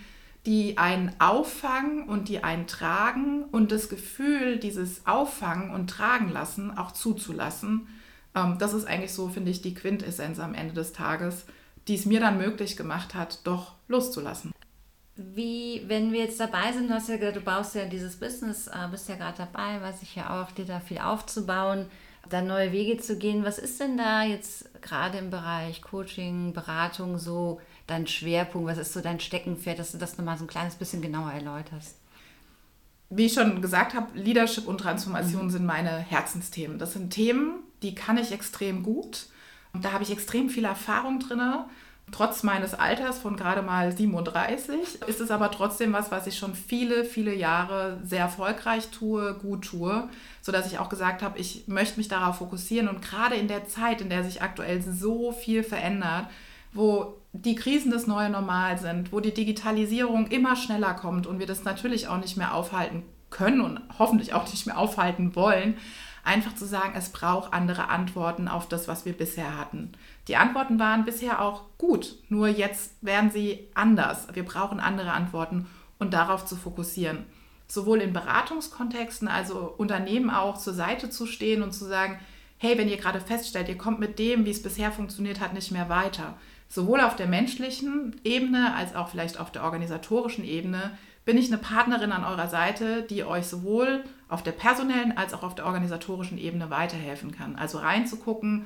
die 0.46 0.78
einen 0.78 1.12
auffangen 1.18 2.08
und 2.08 2.28
die 2.28 2.44
einen 2.44 2.66
tragen 2.66 3.44
und 3.44 3.72
das 3.72 3.88
Gefühl, 3.88 4.58
dieses 4.58 5.06
Auffangen 5.06 5.70
und 5.70 5.90
Tragen 5.90 6.30
lassen, 6.30 6.76
auch 6.76 6.92
zuzulassen. 6.92 7.88
Ähm, 8.34 8.56
das 8.58 8.74
ist 8.74 8.86
eigentlich 8.86 9.12
so, 9.12 9.28
finde 9.28 9.50
ich, 9.50 9.62
die 9.62 9.74
Quintessenz 9.74 10.38
am 10.38 10.54
Ende 10.54 10.74
des 10.74 10.92
Tages, 10.92 11.46
die 11.86 11.94
es 11.94 12.06
mir 12.06 12.20
dann 12.20 12.38
möglich 12.38 12.76
gemacht 12.76 13.14
hat, 13.14 13.40
doch 13.44 13.74
loszulassen. 13.88 14.52
Wie, 15.16 15.82
wenn 15.86 16.12
wir 16.12 16.20
jetzt 16.20 16.38
dabei 16.38 16.72
sind, 16.72 16.88
du 16.88 16.94
hast 16.94 17.08
ja 17.08 17.16
gesagt, 17.16 17.36
du 17.36 17.40
baust 17.40 17.74
ja 17.74 17.86
dieses 17.86 18.16
Business, 18.16 18.68
äh, 18.68 18.88
bist 18.90 19.08
ja 19.08 19.16
gerade 19.16 19.38
dabei, 19.38 19.82
weiß 19.82 20.02
ich 20.02 20.14
ja 20.14 20.42
auch, 20.42 20.52
dir 20.52 20.64
da 20.64 20.78
viel 20.78 20.98
aufzubauen 20.98 21.86
da 22.30 22.42
neue 22.42 22.72
Wege 22.72 22.98
zu 22.98 23.16
gehen. 23.16 23.44
Was 23.44 23.58
ist 23.58 23.80
denn 23.80 23.96
da 23.96 24.22
jetzt 24.22 24.82
gerade 24.82 25.18
im 25.18 25.30
Bereich 25.30 25.82
Coaching, 25.82 26.52
Beratung 26.52 27.18
so 27.18 27.60
dein 27.86 28.06
Schwerpunkt? 28.06 28.68
Was 28.68 28.78
ist 28.78 28.92
so 28.92 29.00
dein 29.00 29.20
Steckenpferd, 29.20 29.78
dass 29.78 29.92
du 29.92 29.98
das 29.98 30.18
nochmal 30.18 30.38
so 30.38 30.44
ein 30.44 30.48
kleines 30.48 30.76
bisschen 30.76 31.02
genauer 31.02 31.32
erläuterst? 31.32 31.96
Wie 33.10 33.26
ich 33.26 33.32
schon 33.32 33.62
gesagt 33.62 33.94
habe, 33.94 34.18
Leadership 34.18 34.66
und 34.66 34.78
Transformation 34.78 35.46
mhm. 35.46 35.50
sind 35.50 35.64
meine 35.64 35.98
Herzensthemen. 35.98 36.78
Das 36.78 36.92
sind 36.92 37.10
Themen, 37.10 37.60
die 37.82 37.94
kann 37.94 38.18
ich 38.18 38.32
extrem 38.32 38.82
gut. 38.82 39.26
Und 39.72 39.84
da 39.84 39.92
habe 39.92 40.04
ich 40.04 40.10
extrem 40.10 40.50
viel 40.50 40.64
Erfahrung 40.64 41.20
drin. 41.20 41.40
Trotz 42.10 42.42
meines 42.42 42.74
Alters 42.74 43.18
von 43.18 43.36
gerade 43.36 43.62
mal 43.62 43.92
37 43.92 45.02
ist 45.06 45.20
es 45.20 45.30
aber 45.30 45.50
trotzdem 45.50 45.92
was, 45.92 46.10
was 46.10 46.26
ich 46.26 46.38
schon 46.38 46.54
viele, 46.54 47.04
viele 47.04 47.34
Jahre 47.34 48.00
sehr 48.02 48.20
erfolgreich 48.20 48.88
tue, 48.88 49.34
gut 49.34 49.66
tue, 49.66 50.08
sodass 50.40 50.70
ich 50.70 50.78
auch 50.78 50.88
gesagt 50.88 51.22
habe, 51.22 51.38
ich 51.38 51.68
möchte 51.68 51.98
mich 51.98 52.08
darauf 52.08 52.38
fokussieren. 52.38 52.88
Und 52.88 53.02
gerade 53.02 53.34
in 53.34 53.48
der 53.48 53.68
Zeit, 53.68 54.00
in 54.00 54.08
der 54.08 54.24
sich 54.24 54.42
aktuell 54.42 54.82
so 54.82 55.32
viel 55.32 55.62
verändert, 55.62 56.26
wo 56.72 57.18
die 57.32 57.54
Krisen 57.54 57.90
das 57.90 58.06
neue 58.06 58.30
Normal 58.30 58.78
sind, 58.78 59.12
wo 59.12 59.20
die 59.20 59.34
Digitalisierung 59.34 60.28
immer 60.28 60.56
schneller 60.56 60.94
kommt 60.94 61.26
und 61.26 61.38
wir 61.38 61.46
das 61.46 61.64
natürlich 61.64 62.08
auch 62.08 62.18
nicht 62.18 62.36
mehr 62.36 62.54
aufhalten 62.54 63.02
können 63.30 63.60
und 63.60 63.80
hoffentlich 63.98 64.32
auch 64.32 64.50
nicht 64.50 64.66
mehr 64.66 64.78
aufhalten 64.78 65.36
wollen, 65.36 65.76
einfach 66.28 66.54
zu 66.54 66.66
sagen, 66.66 66.92
es 66.94 67.08
braucht 67.08 67.52
andere 67.54 67.88
Antworten 67.88 68.48
auf 68.48 68.68
das, 68.68 68.86
was 68.86 69.06
wir 69.06 69.14
bisher 69.14 69.56
hatten. 69.56 69.92
Die 70.28 70.36
Antworten 70.36 70.78
waren 70.78 71.06
bisher 71.06 71.40
auch 71.40 71.62
gut, 71.78 72.16
nur 72.28 72.48
jetzt 72.48 72.92
werden 73.00 73.30
sie 73.30 73.66
anders. 73.74 74.28
Wir 74.34 74.44
brauchen 74.44 74.78
andere 74.78 75.12
Antworten 75.12 75.66
und 75.98 76.12
darauf 76.12 76.44
zu 76.44 76.54
fokussieren. 76.54 77.24
Sowohl 77.66 78.00
in 78.00 78.12
Beratungskontexten, 78.12 79.26
also 79.26 79.74
Unternehmen 79.78 80.30
auch 80.30 80.58
zur 80.58 80.74
Seite 80.74 81.10
zu 81.10 81.26
stehen 81.26 81.62
und 81.62 81.72
zu 81.72 81.86
sagen, 81.86 82.18
hey, 82.58 82.76
wenn 82.76 82.88
ihr 82.88 82.98
gerade 82.98 83.20
feststellt, 83.20 83.68
ihr 83.68 83.78
kommt 83.78 83.98
mit 83.98 84.18
dem, 84.18 84.44
wie 84.44 84.50
es 84.50 84.62
bisher 84.62 84.92
funktioniert 84.92 85.40
hat, 85.40 85.54
nicht 85.54 85.70
mehr 85.70 85.88
weiter. 85.88 86.34
Sowohl 86.68 87.00
auf 87.00 87.16
der 87.16 87.26
menschlichen 87.26 88.20
Ebene 88.24 88.74
als 88.74 88.94
auch 88.94 89.08
vielleicht 89.08 89.40
auf 89.40 89.50
der 89.50 89.64
organisatorischen 89.64 90.44
Ebene 90.44 90.98
bin 91.28 91.36
ich 91.36 91.48
eine 91.48 91.58
Partnerin 91.58 92.10
an 92.10 92.24
eurer 92.24 92.48
Seite, 92.48 93.02
die 93.02 93.22
euch 93.22 93.44
sowohl 93.44 94.02
auf 94.30 94.42
der 94.42 94.52
personellen 94.52 95.14
als 95.14 95.34
auch 95.34 95.42
auf 95.42 95.54
der 95.54 95.66
organisatorischen 95.66 96.38
Ebene 96.38 96.70
weiterhelfen 96.70 97.32
kann. 97.32 97.54
Also 97.56 97.76
reinzugucken, 97.76 98.64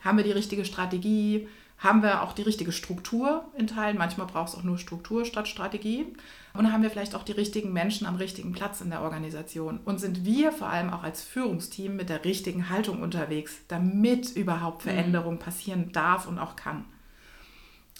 haben 0.00 0.16
wir 0.16 0.24
die 0.24 0.32
richtige 0.32 0.64
Strategie? 0.64 1.46
Haben 1.76 2.02
wir 2.02 2.22
auch 2.22 2.32
die 2.32 2.40
richtige 2.40 2.72
Struktur 2.72 3.44
in 3.58 3.66
Teilen? 3.66 3.98
Manchmal 3.98 4.26
braucht 4.26 4.48
es 4.48 4.54
auch 4.54 4.62
nur 4.62 4.78
Struktur 4.78 5.26
statt 5.26 5.46
Strategie. 5.46 6.06
Und 6.54 6.72
haben 6.72 6.82
wir 6.82 6.88
vielleicht 6.88 7.14
auch 7.14 7.22
die 7.22 7.32
richtigen 7.32 7.74
Menschen 7.74 8.06
am 8.06 8.16
richtigen 8.16 8.52
Platz 8.52 8.80
in 8.80 8.88
der 8.88 9.02
Organisation? 9.02 9.78
Und 9.84 10.00
sind 10.00 10.24
wir 10.24 10.52
vor 10.52 10.70
allem 10.70 10.88
auch 10.88 11.02
als 11.02 11.22
Führungsteam 11.22 11.96
mit 11.96 12.08
der 12.08 12.24
richtigen 12.24 12.70
Haltung 12.70 13.02
unterwegs, 13.02 13.58
damit 13.68 14.34
überhaupt 14.34 14.86
mhm. 14.86 14.88
Veränderung 14.88 15.38
passieren 15.38 15.92
darf 15.92 16.26
und 16.26 16.38
auch 16.38 16.56
kann? 16.56 16.86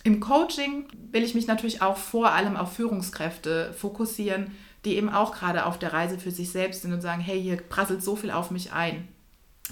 Im 0.05 0.21
Coaching 0.21 0.87
will 1.13 1.25
ich 1.25 1.35
mich 1.35 1.47
natürlich 1.47 1.81
auch 1.81 1.97
vor 1.97 2.33
allem 2.33 2.57
auf 2.57 2.75
Führungskräfte 2.75 3.73
fokussieren, 3.73 4.53
die 4.85 4.97
eben 4.97 5.09
auch 5.09 5.33
gerade 5.33 5.65
auf 5.65 5.79
der 5.79 5.95
Reise 5.95 6.19
für 6.19 6.31
sich 6.31 6.51
selbst 6.51 6.83
sind 6.83 6.93
und 6.93 7.01
sagen, 7.01 7.23
hey, 7.23 7.41
hier 7.41 7.57
prasselt 7.57 8.03
so 8.03 8.15
viel 8.15 8.31
auf 8.31 8.51
mich 8.51 8.73
ein. 8.73 9.09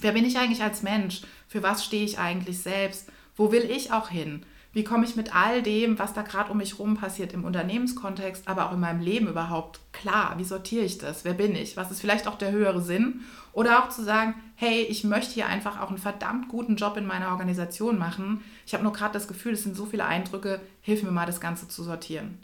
Wer 0.00 0.12
bin 0.12 0.24
ich 0.24 0.38
eigentlich 0.38 0.62
als 0.62 0.82
Mensch? 0.82 1.20
Für 1.48 1.62
was 1.62 1.84
stehe 1.84 2.04
ich 2.04 2.18
eigentlich 2.18 2.60
selbst? 2.60 3.10
Wo 3.36 3.52
will 3.52 3.70
ich 3.70 3.92
auch 3.92 4.08
hin? 4.08 4.42
Wie 4.72 4.84
komme 4.84 5.04
ich 5.04 5.16
mit 5.16 5.34
all 5.36 5.62
dem, 5.62 5.98
was 5.98 6.14
da 6.14 6.22
gerade 6.22 6.50
um 6.50 6.56
mich 6.56 6.78
rum 6.78 6.96
passiert 6.96 7.34
im 7.34 7.44
Unternehmenskontext, 7.44 8.48
aber 8.48 8.66
auch 8.66 8.72
in 8.72 8.80
meinem 8.80 9.00
Leben 9.00 9.28
überhaupt 9.28 9.80
klar? 9.92 10.34
Wie 10.38 10.44
sortiere 10.44 10.84
ich 10.84 10.96
das? 10.96 11.24
Wer 11.24 11.34
bin 11.34 11.54
ich? 11.54 11.76
Was 11.76 11.90
ist 11.90 12.00
vielleicht 12.00 12.26
auch 12.26 12.38
der 12.38 12.52
höhere 12.52 12.80
Sinn? 12.80 13.20
Oder 13.52 13.82
auch 13.82 13.90
zu 13.90 14.02
sagen, 14.02 14.34
hey, 14.54 14.82
ich 14.82 15.04
möchte 15.04 15.34
hier 15.34 15.46
einfach 15.46 15.78
auch 15.80 15.88
einen 15.88 15.98
verdammt 15.98 16.48
guten 16.48 16.76
Job 16.76 16.96
in 16.96 17.06
meiner 17.06 17.32
Organisation 17.32 17.98
machen. 17.98 18.42
Ich 18.66 18.72
habe 18.72 18.82
nur 18.82 18.94
gerade 18.94 19.12
das 19.12 19.28
Gefühl, 19.28 19.52
es 19.52 19.62
sind 19.62 19.76
so 19.76 19.84
viele 19.84 20.06
Eindrücke, 20.06 20.60
hilf 20.80 21.02
mir 21.02 21.10
mal, 21.10 21.26
das 21.26 21.40
Ganze 21.40 21.68
zu 21.68 21.82
sortieren 21.82 22.38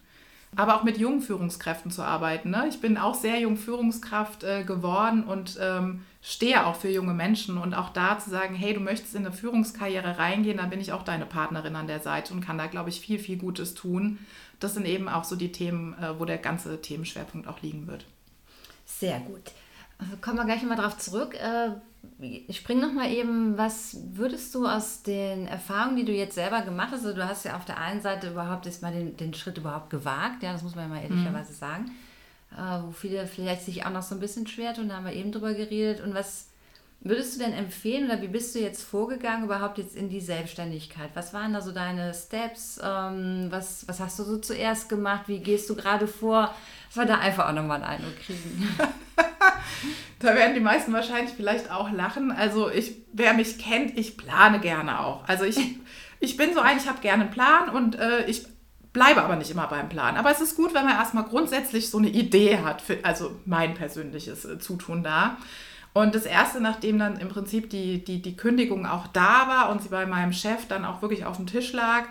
aber 0.56 0.76
auch 0.76 0.82
mit 0.82 0.98
jungen 0.98 1.20
Führungskräften 1.20 1.90
zu 1.90 2.02
arbeiten. 2.02 2.50
Ne? 2.50 2.66
Ich 2.68 2.80
bin 2.80 2.96
auch 2.96 3.14
sehr 3.14 3.38
jung 3.38 3.56
Führungskraft 3.56 4.44
äh, 4.44 4.64
geworden 4.64 5.24
und 5.24 5.58
ähm, 5.60 6.04
stehe 6.22 6.66
auch 6.66 6.76
für 6.76 6.88
junge 6.88 7.14
Menschen 7.14 7.58
und 7.58 7.74
auch 7.74 7.90
da 7.90 8.18
zu 8.18 8.30
sagen, 8.30 8.54
hey, 8.54 8.74
du 8.74 8.80
möchtest 8.80 9.14
in 9.14 9.26
eine 9.26 9.34
Führungskarriere 9.34 10.18
reingehen, 10.18 10.58
dann 10.58 10.70
bin 10.70 10.80
ich 10.80 10.92
auch 10.92 11.02
deine 11.02 11.26
Partnerin 11.26 11.76
an 11.76 11.86
der 11.86 12.00
Seite 12.00 12.32
und 12.34 12.40
kann 12.40 12.58
da, 12.58 12.66
glaube 12.66 12.88
ich, 12.88 13.00
viel, 13.00 13.18
viel 13.18 13.36
Gutes 13.36 13.74
tun. 13.74 14.18
Das 14.58 14.74
sind 14.74 14.86
eben 14.86 15.08
auch 15.08 15.24
so 15.24 15.36
die 15.36 15.52
Themen, 15.52 15.94
äh, 16.02 16.18
wo 16.18 16.24
der 16.24 16.38
ganze 16.38 16.80
Themenschwerpunkt 16.80 17.46
auch 17.46 17.62
liegen 17.62 17.86
wird. 17.86 18.04
Sehr 18.84 19.20
gut. 19.20 19.52
Kommen 20.20 20.36
wir 20.36 20.44
gleich 20.44 20.62
nochmal 20.62 20.78
drauf 20.78 20.96
zurück. 20.96 21.34
Äh, 21.34 21.70
ich 22.20 22.56
springe 22.56 22.86
nochmal 22.86 23.12
eben, 23.12 23.56
was 23.56 23.96
würdest 24.12 24.54
du 24.54 24.66
aus 24.66 25.02
den 25.02 25.46
Erfahrungen, 25.46 25.96
die 25.96 26.04
du 26.04 26.12
jetzt 26.12 26.34
selber 26.34 26.62
gemacht 26.62 26.88
hast, 26.92 27.04
also 27.04 27.14
du 27.14 27.26
hast 27.26 27.44
ja 27.44 27.56
auf 27.56 27.64
der 27.64 27.78
einen 27.78 28.00
Seite 28.00 28.30
überhaupt 28.30 28.66
jetzt 28.66 28.82
mal 28.82 28.92
den, 28.92 29.16
den 29.16 29.34
Schritt 29.34 29.58
überhaupt 29.58 29.90
gewagt, 29.90 30.42
ja, 30.42 30.52
das 30.52 30.62
muss 30.62 30.74
man 30.74 30.84
ja 30.84 30.94
mal 30.94 31.02
ehrlicherweise 31.02 31.52
mhm. 31.52 31.56
sagen, 31.56 31.90
äh, 32.56 32.82
wo 32.84 32.90
viele 32.90 33.26
vielleicht 33.26 33.62
sich 33.62 33.86
auch 33.86 33.90
noch 33.90 34.02
so 34.02 34.14
ein 34.14 34.20
bisschen 34.20 34.46
schwer 34.46 34.74
tun, 34.74 34.88
da 34.88 34.96
haben 34.96 35.06
wir 35.06 35.12
eben 35.12 35.32
drüber 35.32 35.54
geredet 35.54 36.00
und 36.00 36.14
was 36.14 36.48
würdest 37.00 37.36
du 37.36 37.44
denn 37.44 37.52
empfehlen 37.52 38.06
oder 38.06 38.20
wie 38.20 38.28
bist 38.28 38.54
du 38.54 38.58
jetzt 38.58 38.82
vorgegangen 38.82 39.44
überhaupt 39.44 39.78
jetzt 39.78 39.94
in 39.94 40.08
die 40.08 40.20
Selbstständigkeit? 40.20 41.10
Was 41.14 41.32
waren 41.32 41.52
da 41.52 41.60
so 41.60 41.70
deine 41.70 42.12
Steps? 42.12 42.80
Ähm, 42.82 43.46
was, 43.50 43.86
was 43.86 44.00
hast 44.00 44.18
du 44.18 44.24
so 44.24 44.38
zuerst 44.38 44.88
gemacht? 44.88 45.28
Wie 45.28 45.38
gehst 45.38 45.70
du 45.70 45.76
gerade 45.76 46.08
vor? 46.08 46.52
Dass 46.88 46.96
wir 46.96 47.06
da 47.06 47.18
einfach 47.18 47.48
auch 47.48 47.52
nochmal 47.52 47.82
einen 47.82 48.02
Eindruck 48.02 48.16
kriegen. 48.18 48.68
da 50.18 50.34
werden 50.34 50.54
die 50.54 50.60
meisten 50.60 50.92
wahrscheinlich 50.92 51.32
vielleicht 51.34 51.70
auch 51.70 51.90
lachen. 51.90 52.32
Also 52.32 52.70
ich, 52.70 52.96
wer 53.12 53.34
mich 53.34 53.58
kennt, 53.58 53.96
ich 53.96 54.16
plane 54.16 54.60
gerne 54.60 55.00
auch. 55.00 55.28
Also 55.28 55.44
ich, 55.44 55.58
ich 56.20 56.36
bin 56.36 56.54
so 56.54 56.60
ein, 56.60 56.76
ich 56.76 56.88
habe 56.88 57.00
gerne 57.00 57.24
einen 57.24 57.32
Plan 57.32 57.68
und 57.68 57.98
äh, 57.98 58.24
ich 58.26 58.46
bleibe 58.92 59.22
aber 59.22 59.36
nicht 59.36 59.50
immer 59.50 59.66
beim 59.66 59.88
Plan. 59.88 60.16
Aber 60.16 60.30
es 60.30 60.40
ist 60.40 60.56
gut, 60.56 60.74
wenn 60.74 60.84
man 60.84 60.94
erstmal 60.94 61.24
grundsätzlich 61.24 61.90
so 61.90 61.98
eine 61.98 62.08
Idee 62.08 62.58
hat, 62.64 62.82
für, 62.82 62.98
also 63.02 63.36
mein 63.44 63.74
persönliches 63.74 64.44
äh, 64.44 64.58
Zutun 64.58 65.02
da. 65.02 65.36
Und 65.94 66.14
das 66.14 66.26
Erste, 66.26 66.60
nachdem 66.60 66.98
dann 66.98 67.18
im 67.18 67.28
Prinzip 67.28 67.70
die, 67.70 68.04
die, 68.04 68.22
die 68.22 68.36
Kündigung 68.36 68.86
auch 68.86 69.06
da 69.08 69.48
war 69.48 69.70
und 69.70 69.82
sie 69.82 69.88
bei 69.88 70.06
meinem 70.06 70.32
Chef 70.32 70.66
dann 70.68 70.84
auch 70.84 71.02
wirklich 71.02 71.24
auf 71.24 71.36
dem 71.36 71.46
Tisch 71.46 71.72
lag, 71.72 72.04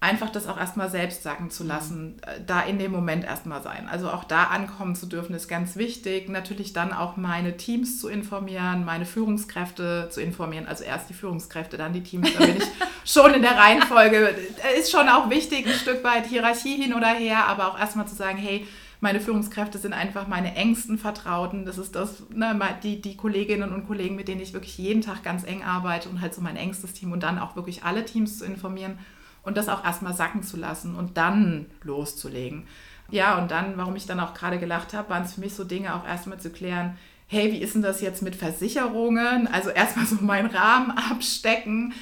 einfach 0.00 0.30
das 0.30 0.46
auch 0.46 0.58
erstmal 0.58 0.90
selbst 0.90 1.22
sagen 1.22 1.50
zu 1.50 1.62
lassen, 1.62 2.14
mhm. 2.14 2.46
da 2.46 2.62
in 2.62 2.78
dem 2.78 2.90
Moment 2.90 3.24
erstmal 3.24 3.62
sein. 3.62 3.86
Also 3.88 4.10
auch 4.10 4.24
da 4.24 4.44
ankommen 4.44 4.96
zu 4.96 5.06
dürfen, 5.06 5.34
ist 5.34 5.46
ganz 5.46 5.76
wichtig. 5.76 6.30
Natürlich 6.30 6.72
dann 6.72 6.94
auch 6.94 7.18
meine 7.18 7.58
Teams 7.58 8.00
zu 8.00 8.08
informieren, 8.08 8.86
meine 8.86 9.04
Führungskräfte 9.04 10.08
zu 10.10 10.22
informieren. 10.22 10.66
Also 10.66 10.84
erst 10.84 11.10
die 11.10 11.14
Führungskräfte, 11.14 11.76
dann 11.76 11.92
die 11.92 12.02
Teams. 12.02 12.32
Da 12.32 12.44
bin 12.44 12.56
ich 12.56 12.64
schon 13.04 13.34
in 13.34 13.42
der 13.42 13.58
Reihenfolge. 13.58 14.34
Ist 14.78 14.90
schon 14.90 15.08
auch 15.08 15.28
wichtig, 15.28 15.66
ein 15.66 15.74
Stück 15.74 16.02
weit 16.02 16.26
Hierarchie 16.26 16.80
hin 16.80 16.94
oder 16.94 17.08
her, 17.08 17.46
aber 17.46 17.68
auch 17.68 17.78
erstmal 17.78 18.08
zu 18.08 18.14
sagen, 18.14 18.38
hey, 18.38 18.66
meine 19.02 19.20
Führungskräfte 19.20 19.78
sind 19.78 19.92
einfach 19.92 20.28
meine 20.28 20.56
engsten 20.56 20.98
Vertrauten. 20.98 21.66
Das 21.66 21.76
ist 21.76 21.94
das, 21.94 22.22
ne, 22.30 22.58
die, 22.82 23.02
die 23.02 23.16
Kolleginnen 23.16 23.72
und 23.72 23.86
Kollegen, 23.86 24.16
mit 24.16 24.28
denen 24.28 24.40
ich 24.40 24.54
wirklich 24.54 24.76
jeden 24.78 25.02
Tag 25.02 25.22
ganz 25.22 25.44
eng 25.44 25.62
arbeite 25.62 26.08
und 26.08 26.22
halt 26.22 26.34
so 26.34 26.40
mein 26.40 26.56
engstes 26.56 26.94
Team 26.94 27.12
und 27.12 27.22
dann 27.22 27.38
auch 27.38 27.56
wirklich 27.56 27.84
alle 27.84 28.04
Teams 28.06 28.38
zu 28.38 28.46
informieren 28.46 28.98
und 29.42 29.56
das 29.56 29.68
auch 29.68 29.84
erstmal 29.84 30.14
sacken 30.14 30.42
zu 30.42 30.56
lassen 30.56 30.94
und 30.94 31.16
dann 31.16 31.66
loszulegen. 31.82 32.66
Ja, 33.10 33.38
und 33.38 33.50
dann, 33.50 33.76
warum 33.76 33.96
ich 33.96 34.06
dann 34.06 34.20
auch 34.20 34.34
gerade 34.34 34.58
gelacht 34.58 34.94
habe, 34.94 35.10
waren 35.10 35.24
es 35.24 35.34
für 35.34 35.40
mich 35.40 35.54
so 35.54 35.64
Dinge 35.64 35.94
auch 35.94 36.06
erstmal 36.06 36.38
zu 36.38 36.50
klären, 36.50 36.96
hey, 37.26 37.52
wie 37.52 37.58
ist 37.58 37.74
denn 37.74 37.82
das 37.82 38.00
jetzt 38.00 38.22
mit 38.22 38.36
Versicherungen? 38.36 39.46
Also 39.48 39.70
erstmal 39.70 40.06
so 40.06 40.16
meinen 40.16 40.50
Rahmen 40.50 40.90
abstecken. 41.10 41.92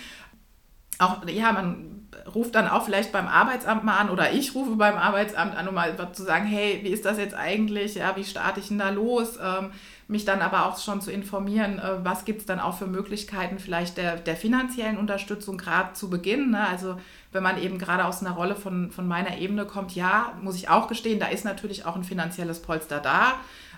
Auch, 0.99 1.27
ja, 1.27 1.53
man 1.53 2.09
ruft 2.35 2.55
dann 2.55 2.69
auch 2.69 2.85
vielleicht 2.85 3.13
beim 3.13 3.29
Arbeitsamt 3.29 3.85
mal 3.85 3.97
an 3.99 4.11
oder 4.11 4.33
ich 4.33 4.55
rufe 4.55 4.77
beim 4.77 4.97
Arbeitsamt 4.97 5.57
an, 5.57 5.69
um 5.69 5.75
mal 5.75 5.97
zu 6.13 6.23
sagen, 6.23 6.47
hey, 6.47 6.81
wie 6.83 6.89
ist 6.89 7.05
das 7.05 7.19
jetzt 7.19 7.35
eigentlich? 7.35 7.95
Ja, 7.95 8.17
wie 8.17 8.25
starte 8.25 8.61
ich 8.61 8.69
denn 8.69 8.79
da 8.79 8.91
los? 8.91 9.39
Ähm, 9.43 9.71
mich 10.09 10.25
dann 10.25 10.41
aber 10.41 10.67
auch 10.67 10.79
schon 10.79 11.01
zu 11.01 11.13
informieren, 11.13 11.79
äh, 11.79 12.05
was 12.05 12.25
gibt 12.25 12.41
es 12.41 12.47
dann 12.47 12.61
auch 12.61 12.79
für 12.79 12.87
Möglichkeiten 12.87 13.59
vielleicht 13.59 13.99
der, 13.99 14.17
der 14.17 14.37
finanziellen 14.37 14.97
Unterstützung 14.97 15.59
gerade 15.59 15.93
zu 15.93 16.09
Beginn. 16.09 16.51
Ne? 16.51 16.67
Also 16.67 16.99
wenn 17.33 17.43
man 17.43 17.61
eben 17.61 17.79
gerade 17.79 18.05
aus 18.05 18.23
einer 18.23 18.35
Rolle 18.35 18.57
von, 18.57 18.91
von 18.91 19.07
meiner 19.07 19.39
Ebene 19.39 19.67
kommt, 19.67 19.95
ja, 19.95 20.33
muss 20.41 20.57
ich 20.57 20.69
auch 20.69 20.89
gestehen, 20.89 21.21
da 21.21 21.27
ist 21.27 21.45
natürlich 21.45 21.85
auch 21.85 21.97
ein 21.97 22.05
finanzielles 22.05 22.63
Polster 22.63 23.01
da. 23.01 23.35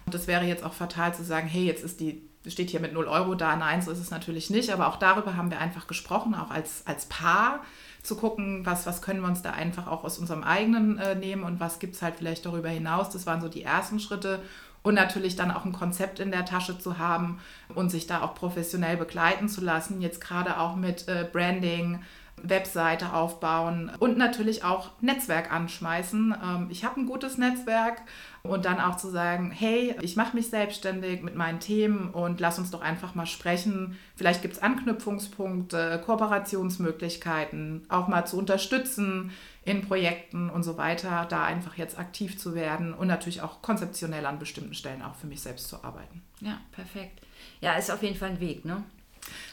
Und 0.07 0.15
das 0.15 0.27
wäre 0.27 0.45
jetzt 0.45 0.65
auch 0.65 0.73
fatal 0.73 1.15
zu 1.15 1.25
sagen, 1.25 1.49
hey, 1.49 1.65
jetzt 1.65 1.85
ist 1.85 2.01
die, 2.01 2.23
steht 2.47 2.71
hier 2.71 2.81
mit 2.81 2.93
0 2.93 3.07
Euro 3.07 3.35
da. 3.35 3.57
Nein, 3.57 3.83
so 3.83 3.91
ist 3.91 3.99
es 3.99 4.11
natürlich 4.11 4.51
nicht. 4.51 4.71
Aber 4.71 4.89
auch 4.89 4.97
darüber 4.97 5.37
haben 5.37 5.51
wir 5.51 5.59
einfach 5.59 5.87
gesprochen, 5.87 6.35
auch 6.35 6.51
als, 6.51 6.87
als 6.87 7.07
Paar 7.07 7.61
zu 8.03 8.17
gucken, 8.17 8.65
was, 8.65 8.87
was 8.87 9.03
können 9.03 9.21
wir 9.21 9.29
uns 9.29 9.43
da 9.43 9.51
einfach 9.51 9.87
auch 9.87 10.05
aus 10.05 10.19
unserem 10.19 10.43
eigenen 10.43 10.99
äh, 10.99 11.15
nehmen 11.15 11.43
und 11.43 11.61
was 11.61 11.79
gibt 11.79 11.97
es 11.97 12.03
halt 12.03 12.17
vielleicht 12.17 12.47
darüber 12.47 12.71
hinaus. 12.71 13.11
Das 13.11 13.27
waren 13.27 13.41
so 13.41 13.49
die 13.49 13.63
ersten 13.63 14.01
Schritte. 14.01 14.41
Und 14.83 14.95
natürlich 14.95 15.37
dann 15.37 15.51
auch 15.51 15.67
ein 15.67 15.73
Konzept 15.73 16.21
in 16.21 16.31
der 16.31 16.47
Tasche 16.47 16.79
zu 16.79 16.97
haben 16.97 17.39
und 17.75 17.91
sich 17.91 18.07
da 18.07 18.23
auch 18.23 18.35
professionell 18.35 18.97
begleiten 18.97 19.47
zu 19.47 19.61
lassen, 19.61 20.01
jetzt 20.01 20.23
gerade 20.23 20.59
auch 20.59 20.75
mit 20.75 21.07
äh, 21.07 21.29
Branding, 21.31 22.03
Webseite 22.43 23.13
aufbauen 23.13 23.91
und 23.99 24.19
natürlich 24.19 24.65
auch 24.65 24.91
Netzwerk 25.01 25.53
anschmeißen. 25.53 26.35
Ähm, 26.43 26.67
ich 26.71 26.85
habe 26.85 27.01
ein 27.01 27.07
gutes 27.07 27.39
Netzwerk 27.39 28.03
und 28.43 28.65
dann 28.65 28.81
auch 28.81 28.97
zu 28.97 29.09
sagen, 29.09 29.51
hey, 29.51 29.95
ich 30.01 30.17
mache 30.17 30.37
mich 30.37 30.49
selbstständig 30.49 31.23
mit 31.23 31.35
meinen 31.35 31.61
Themen 31.61 32.11
und 32.11 32.41
lass 32.41 32.59
uns 32.59 32.71
doch 32.71 32.81
einfach 32.81 33.15
mal 33.15 33.27
sprechen. 33.27 33.99
Vielleicht 34.17 34.43
gibt 34.43 34.55
es 34.55 34.63
Anknüpfungspunkte, 34.63 36.03
Kooperationsmöglichkeiten, 36.05 37.85
auch 37.89 38.09
mal 38.09 38.25
zu 38.27 38.39
unterstützen 38.39 39.33
in 39.65 39.83
Projekten 39.83 40.49
und 40.49 40.63
so 40.63 40.79
weiter, 40.79 41.27
da 41.29 41.45
einfach 41.45 41.77
jetzt 41.77 41.99
aktiv 41.99 42.39
zu 42.39 42.55
werden 42.55 42.95
und 42.95 43.09
natürlich 43.09 43.43
auch 43.43 43.61
konzeptionell 43.63 44.25
an 44.25 44.39
bestimmten 44.39 44.75
Stellen 44.75 45.03
auch 45.03 45.15
für 45.15 45.27
mich 45.27 45.43
selbst 45.43 45.69
zu 45.69 45.85
arbeiten. 45.85 46.23
Ja, 46.41 46.59
perfekt. 46.73 47.21
Ja, 47.61 47.75
ist 47.75 47.91
auf 47.91 48.03
jeden 48.03 48.17
Fall 48.17 48.31
ein 48.31 48.41
Weg, 48.41 48.65
ne? 48.65 48.83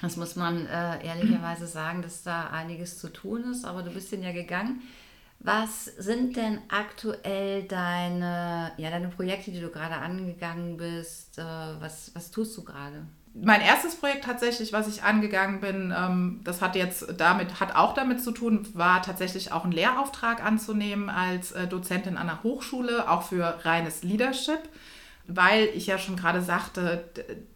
Das 0.02 0.18
muss 0.18 0.36
man 0.36 0.66
äh, 0.66 1.06
ehrlicherweise 1.06 1.68
sagen, 1.68 2.02
dass 2.02 2.24
da 2.24 2.48
einiges 2.48 3.00
zu 3.00 3.10
tun 3.10 3.52
ist, 3.52 3.66
aber 3.66 3.84
du 3.84 3.92
bist 3.92 4.12
den 4.12 4.24
ja 4.24 4.32
gegangen. 4.32 4.82
Was 5.40 5.86
sind 5.86 6.36
denn 6.36 6.60
aktuell 6.68 7.64
deine, 7.64 8.72
ja, 8.78 8.90
deine 8.90 9.10
Projekte, 9.10 9.52
die 9.52 9.62
du 9.62 9.70
gerade 9.70 9.96
angegangen 9.96 10.78
bist? 10.78 11.38
Äh, 11.38 11.44
was, 11.44 12.12
was 12.16 12.32
tust 12.32 12.58
du 12.58 12.64
gerade? 12.64 13.06
Mein 13.40 13.62
erstes 13.62 13.96
Projekt 13.96 14.24
tatsächlich, 14.24 14.74
was 14.74 14.88
ich 14.88 15.04
angegangen 15.04 15.60
bin, 15.60 15.94
ähm, 15.96 16.42
das 16.44 16.62
hat 16.62 16.76
jetzt 16.76 17.06
damit, 17.18 17.60
hat 17.60 17.76
auch 17.76 17.94
damit 17.94 18.24
zu 18.24 18.32
tun, 18.32 18.68
war 18.74 19.04
tatsächlich 19.04 19.52
auch 19.52 19.64
einen 19.64 19.74
Lehrauftrag 19.74 20.44
anzunehmen 20.44 21.10
als 21.10 21.52
äh, 21.52 21.68
Dozentin 21.68 22.18
an 22.18 22.28
der 22.28 22.42
Hochschule, 22.42 23.10
auch 23.10 23.22
für 23.22 23.64
reines 23.64 24.02
Leadership 24.02 24.68
weil 25.28 25.66
ich 25.74 25.88
ja 25.88 25.98
schon 25.98 26.16
gerade 26.16 26.42
sagte, 26.42 27.04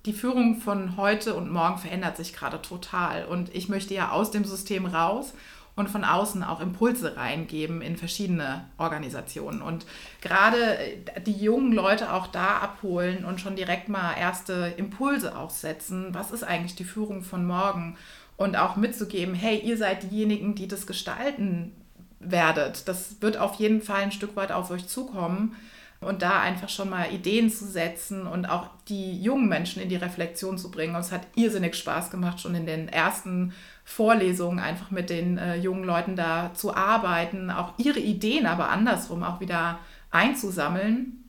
die 0.05 0.13
Führung 0.13 0.59
von 0.59 0.97
heute 0.97 1.33
und 1.35 1.51
morgen 1.51 1.77
verändert 1.77 2.17
sich 2.17 2.33
gerade 2.33 2.61
total. 2.61 3.25
Und 3.25 3.53
ich 3.55 3.69
möchte 3.69 3.93
ja 3.93 4.11
aus 4.11 4.29
dem 4.31 4.43
System 4.43 4.85
raus 4.85 5.33
und 5.75 5.89
von 5.89 6.03
außen 6.03 6.43
auch 6.43 6.59
Impulse 6.59 7.15
reingeben 7.15 7.81
in 7.81 7.95
verschiedene 7.95 8.65
Organisationen. 8.77 9.61
Und 9.61 9.85
gerade 10.19 10.77
äh, 10.77 11.21
die 11.25 11.31
jungen 11.31 11.71
Leute 11.71 12.13
auch 12.13 12.27
da 12.27 12.57
abholen 12.57 13.23
und 13.23 13.39
schon 13.39 13.55
direkt 13.55 13.87
mal 13.87 14.13
erste 14.13 14.73
Impulse 14.75 15.37
auch 15.37 15.49
setzen. 15.49 16.13
Was 16.13 16.31
ist 16.31 16.43
eigentlich 16.43 16.75
die 16.75 16.83
Führung 16.83 17.23
von 17.23 17.45
morgen? 17.45 17.97
Und 18.35 18.57
auch 18.57 18.75
mitzugeben, 18.75 19.33
hey, 19.33 19.59
ihr 19.59 19.77
seid 19.77 20.03
diejenigen, 20.03 20.55
die 20.55 20.67
das 20.67 20.87
gestalten 20.87 21.71
werdet. 22.19 22.87
Das 22.87 23.21
wird 23.21 23.37
auf 23.37 23.55
jeden 23.55 23.81
Fall 23.81 24.01
ein 24.01 24.11
Stück 24.11 24.35
weit 24.35 24.51
auf 24.51 24.71
euch 24.71 24.87
zukommen 24.87 25.55
und 26.01 26.23
da 26.23 26.41
einfach 26.41 26.67
schon 26.67 26.89
mal 26.89 27.13
Ideen 27.13 27.49
zu 27.51 27.65
setzen 27.65 28.25
und 28.25 28.47
auch 28.47 28.67
die 28.89 29.21
jungen 29.21 29.47
Menschen 29.47 29.81
in 29.81 29.89
die 29.89 29.95
Reflexion 29.95 30.57
zu 30.57 30.71
bringen. 30.71 30.95
Und 30.95 31.01
es 31.01 31.11
hat 31.11 31.27
irrsinnig 31.35 31.75
Spaß 31.75 32.09
gemacht, 32.09 32.41
schon 32.41 32.55
in 32.55 32.65
den 32.65 32.89
ersten 32.89 33.53
Vorlesungen 33.85 34.59
einfach 34.59 34.89
mit 34.89 35.11
den 35.11 35.37
äh, 35.37 35.57
jungen 35.57 35.83
Leuten 35.83 36.15
da 36.15 36.51
zu 36.55 36.75
arbeiten, 36.75 37.51
auch 37.51 37.73
ihre 37.77 37.99
Ideen 37.99 38.47
aber 38.47 38.69
andersrum 38.69 39.21
auch 39.21 39.39
wieder 39.39 39.77
einzusammeln. 40.09 41.23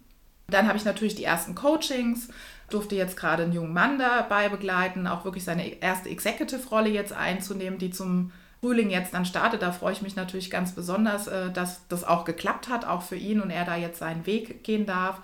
Dann 0.48 0.66
habe 0.66 0.78
ich 0.78 0.84
natürlich 0.84 1.14
die 1.14 1.24
ersten 1.24 1.54
Coachings, 1.54 2.28
durfte 2.70 2.94
jetzt 2.94 3.16
gerade 3.18 3.42
einen 3.42 3.52
jungen 3.52 3.74
Mann 3.74 3.98
dabei 3.98 4.48
begleiten, 4.48 5.06
auch 5.06 5.24
wirklich 5.24 5.44
seine 5.44 5.82
erste 5.82 6.08
Executive-Rolle 6.08 6.88
jetzt 6.88 7.12
einzunehmen, 7.12 7.78
die 7.78 7.90
zum 7.90 8.32
Frühling 8.62 8.90
jetzt 8.90 9.12
dann 9.12 9.24
startet. 9.24 9.60
Da 9.60 9.72
freue 9.72 9.92
ich 9.92 10.02
mich 10.02 10.14
natürlich 10.14 10.48
ganz 10.48 10.72
besonders, 10.72 11.26
äh, 11.26 11.50
dass 11.50 11.86
das 11.88 12.04
auch 12.04 12.24
geklappt 12.24 12.68
hat, 12.68 12.84
auch 12.86 13.02
für 13.02 13.16
ihn 13.16 13.40
und 13.40 13.50
er 13.50 13.64
da 13.64 13.74
jetzt 13.76 13.98
seinen 13.98 14.24
Weg 14.24 14.62
gehen 14.62 14.86
darf 14.86 15.20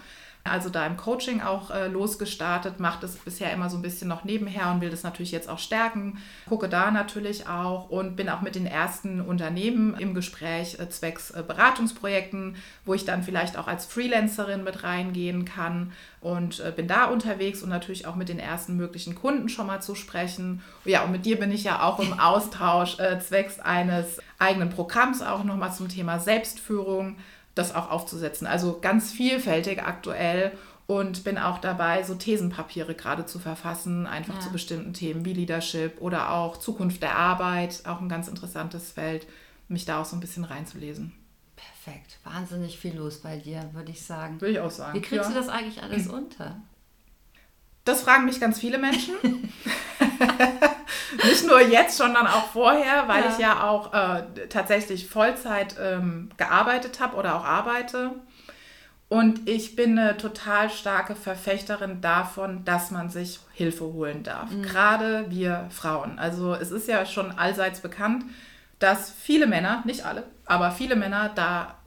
also 0.51 0.69
da 0.69 0.87
im 0.87 0.97
Coaching 0.97 1.41
auch 1.41 1.71
äh, 1.71 1.89
losgestartet, 1.89 2.81
macht 2.81 3.05
es 3.05 3.17
bisher 3.17 3.53
immer 3.53 3.71
so 3.71 3.77
ein 3.77 3.83
bisschen 3.83 4.09
noch 4.09 4.25
nebenher 4.25 4.71
und 4.71 4.81
will 4.81 4.91
das 4.91 5.03
natürlich 5.03 5.33
jetzt 5.33 5.49
auch 5.49 5.59
stärken. 5.59 6.19
Gucke 6.49 6.69
da 6.69 6.91
natürlich 6.91 7.47
auch 7.49 7.91
und 7.91 8.17
bin 8.17 8.29
auch 8.29 8.41
mit 8.41 8.55
den 8.55 8.67
ersten 8.67 9.21
Unternehmen 9.21 9.95
im 9.99 10.15
Gespräch 10.15 10.79
äh, 10.79 10.89
zwecks 10.89 11.31
äh, 11.31 11.43
Beratungsprojekten, 11.47 12.57
wo 12.85 12.95
ich 12.95 13.05
dann 13.05 13.23
vielleicht 13.23 13.57
auch 13.57 13.69
als 13.69 13.87
Freelancerin 13.87 14.65
mit 14.65 14.83
reingehen 14.83 15.45
kann 15.45 15.93
und 16.21 16.61
äh, 16.61 16.73
bin 16.75 16.89
da 16.89 17.07
unterwegs 17.07 17.63
und 17.63 17.69
natürlich 17.69 18.07
auch 18.07 18.17
mit 18.17 18.29
den 18.29 18.39
ersten 18.39 18.77
möglichen 18.77 19.15
Kunden 19.15 19.49
schon 19.49 19.67
mal 19.67 19.81
zu 19.81 19.95
sprechen. 19.95 20.63
Ja, 20.85 21.05
und 21.05 21.13
mit 21.13 21.27
dir 21.27 21.39
bin 21.39 21.53
ich 21.53 21.65
ja 21.65 21.83
auch 21.83 22.01
im 22.01 22.19
Austausch 22.19 22.99
äh, 22.99 23.21
zwecks 23.21 23.61
eines 23.61 24.19
eigenen 24.39 24.71
Programms 24.71 25.23
auch 25.23 25.45
nochmal 25.45 25.73
zum 25.73 25.89
Thema 25.89 26.19
Selbstführung 26.19 27.17
das 27.59 27.75
auch 27.75 27.91
aufzusetzen. 27.91 28.47
Also 28.47 28.79
ganz 28.81 29.13
vielfältig 29.13 29.83
aktuell 29.83 30.53
und 30.87 31.25
bin 31.25 31.37
auch 31.37 31.59
dabei, 31.59 32.03
so 32.03 32.15
Thesenpapiere 32.15 32.95
gerade 32.95 33.27
zu 33.27 33.39
verfassen, 33.39 34.07
einfach 34.07 34.37
ja. 34.37 34.41
zu 34.41 34.51
bestimmten 34.51 34.95
Themen 34.95 35.25
wie 35.25 35.35
Leadership 35.35 36.01
oder 36.01 36.33
auch 36.33 36.57
Zukunft 36.57 37.03
der 37.03 37.17
Arbeit, 37.17 37.83
auch 37.85 38.01
ein 38.01 38.09
ganz 38.09 38.29
interessantes 38.29 38.93
Feld, 38.93 39.27
mich 39.69 39.85
da 39.85 40.01
auch 40.01 40.07
so 40.07 40.17
ein 40.17 40.21
bisschen 40.21 40.45
reinzulesen. 40.45 41.13
Perfekt, 41.57 42.19
wahnsinnig 42.25 42.79
viel 42.79 42.97
los 42.97 43.19
bei 43.19 43.37
dir, 43.37 43.69
würde 43.73 43.91
ich 43.91 44.01
sagen. 44.01 44.41
Würde 44.41 44.53
ich 44.53 44.61
auch 44.61 44.71
sagen. 44.71 44.97
Wie 44.97 45.03
kriegst 45.03 45.29
ja. 45.29 45.35
du 45.35 45.35
das 45.35 45.49
eigentlich 45.49 45.83
alles 45.83 46.07
unter? 46.09 46.57
Das 47.89 48.03
fragen 48.03 48.27
mich 48.27 48.39
ganz 48.39 48.61
viele 48.61 48.77
Menschen. 48.77 49.15
Nicht 51.25 51.47
nur 51.47 51.63
jetzt, 51.63 51.97
sondern 51.97 52.27
auch 52.27 52.49
vorher, 52.49 53.09
weil 53.09 53.25
ja. 53.25 53.31
ich 53.31 53.39
ja 53.39 53.67
auch 53.67 53.95
äh, 53.95 54.25
tatsächlich 54.51 55.09
Vollzeit 55.09 55.75
ähm, 55.81 56.29
gearbeitet 56.37 57.01
habe 57.01 57.17
oder 57.17 57.37
auch 57.37 57.45
arbeite. 57.45 58.11
Und 59.09 59.49
ich 59.49 59.75
bin 59.75 59.99
eine 59.99 60.19
total 60.19 60.69
starke 60.69 61.17
Verfechterin 61.17 62.03
davon, 62.03 62.63
dass 62.67 62.91
man 62.91 63.09
sich 63.09 63.41
Hilfe 63.55 63.87
holen 63.87 64.23
darf. 64.23 64.51
Mhm. 64.51 64.63
Gerade 64.63 65.27
wir 65.31 65.65
Frauen. 65.71 66.19
Also 66.19 66.53
es 66.53 66.71
ist 66.71 66.89
ja 66.89 67.07
schon 67.07 67.33
allseits 67.39 67.81
bekannt, 67.81 68.27
dass 68.81 69.11
viele 69.11 69.47
Männer, 69.47 69.83
nicht 69.87 70.05
alle, 70.05 70.25
aber 70.45 70.73
viele 70.73 70.95
Männer 70.95 71.31
da 71.35 71.79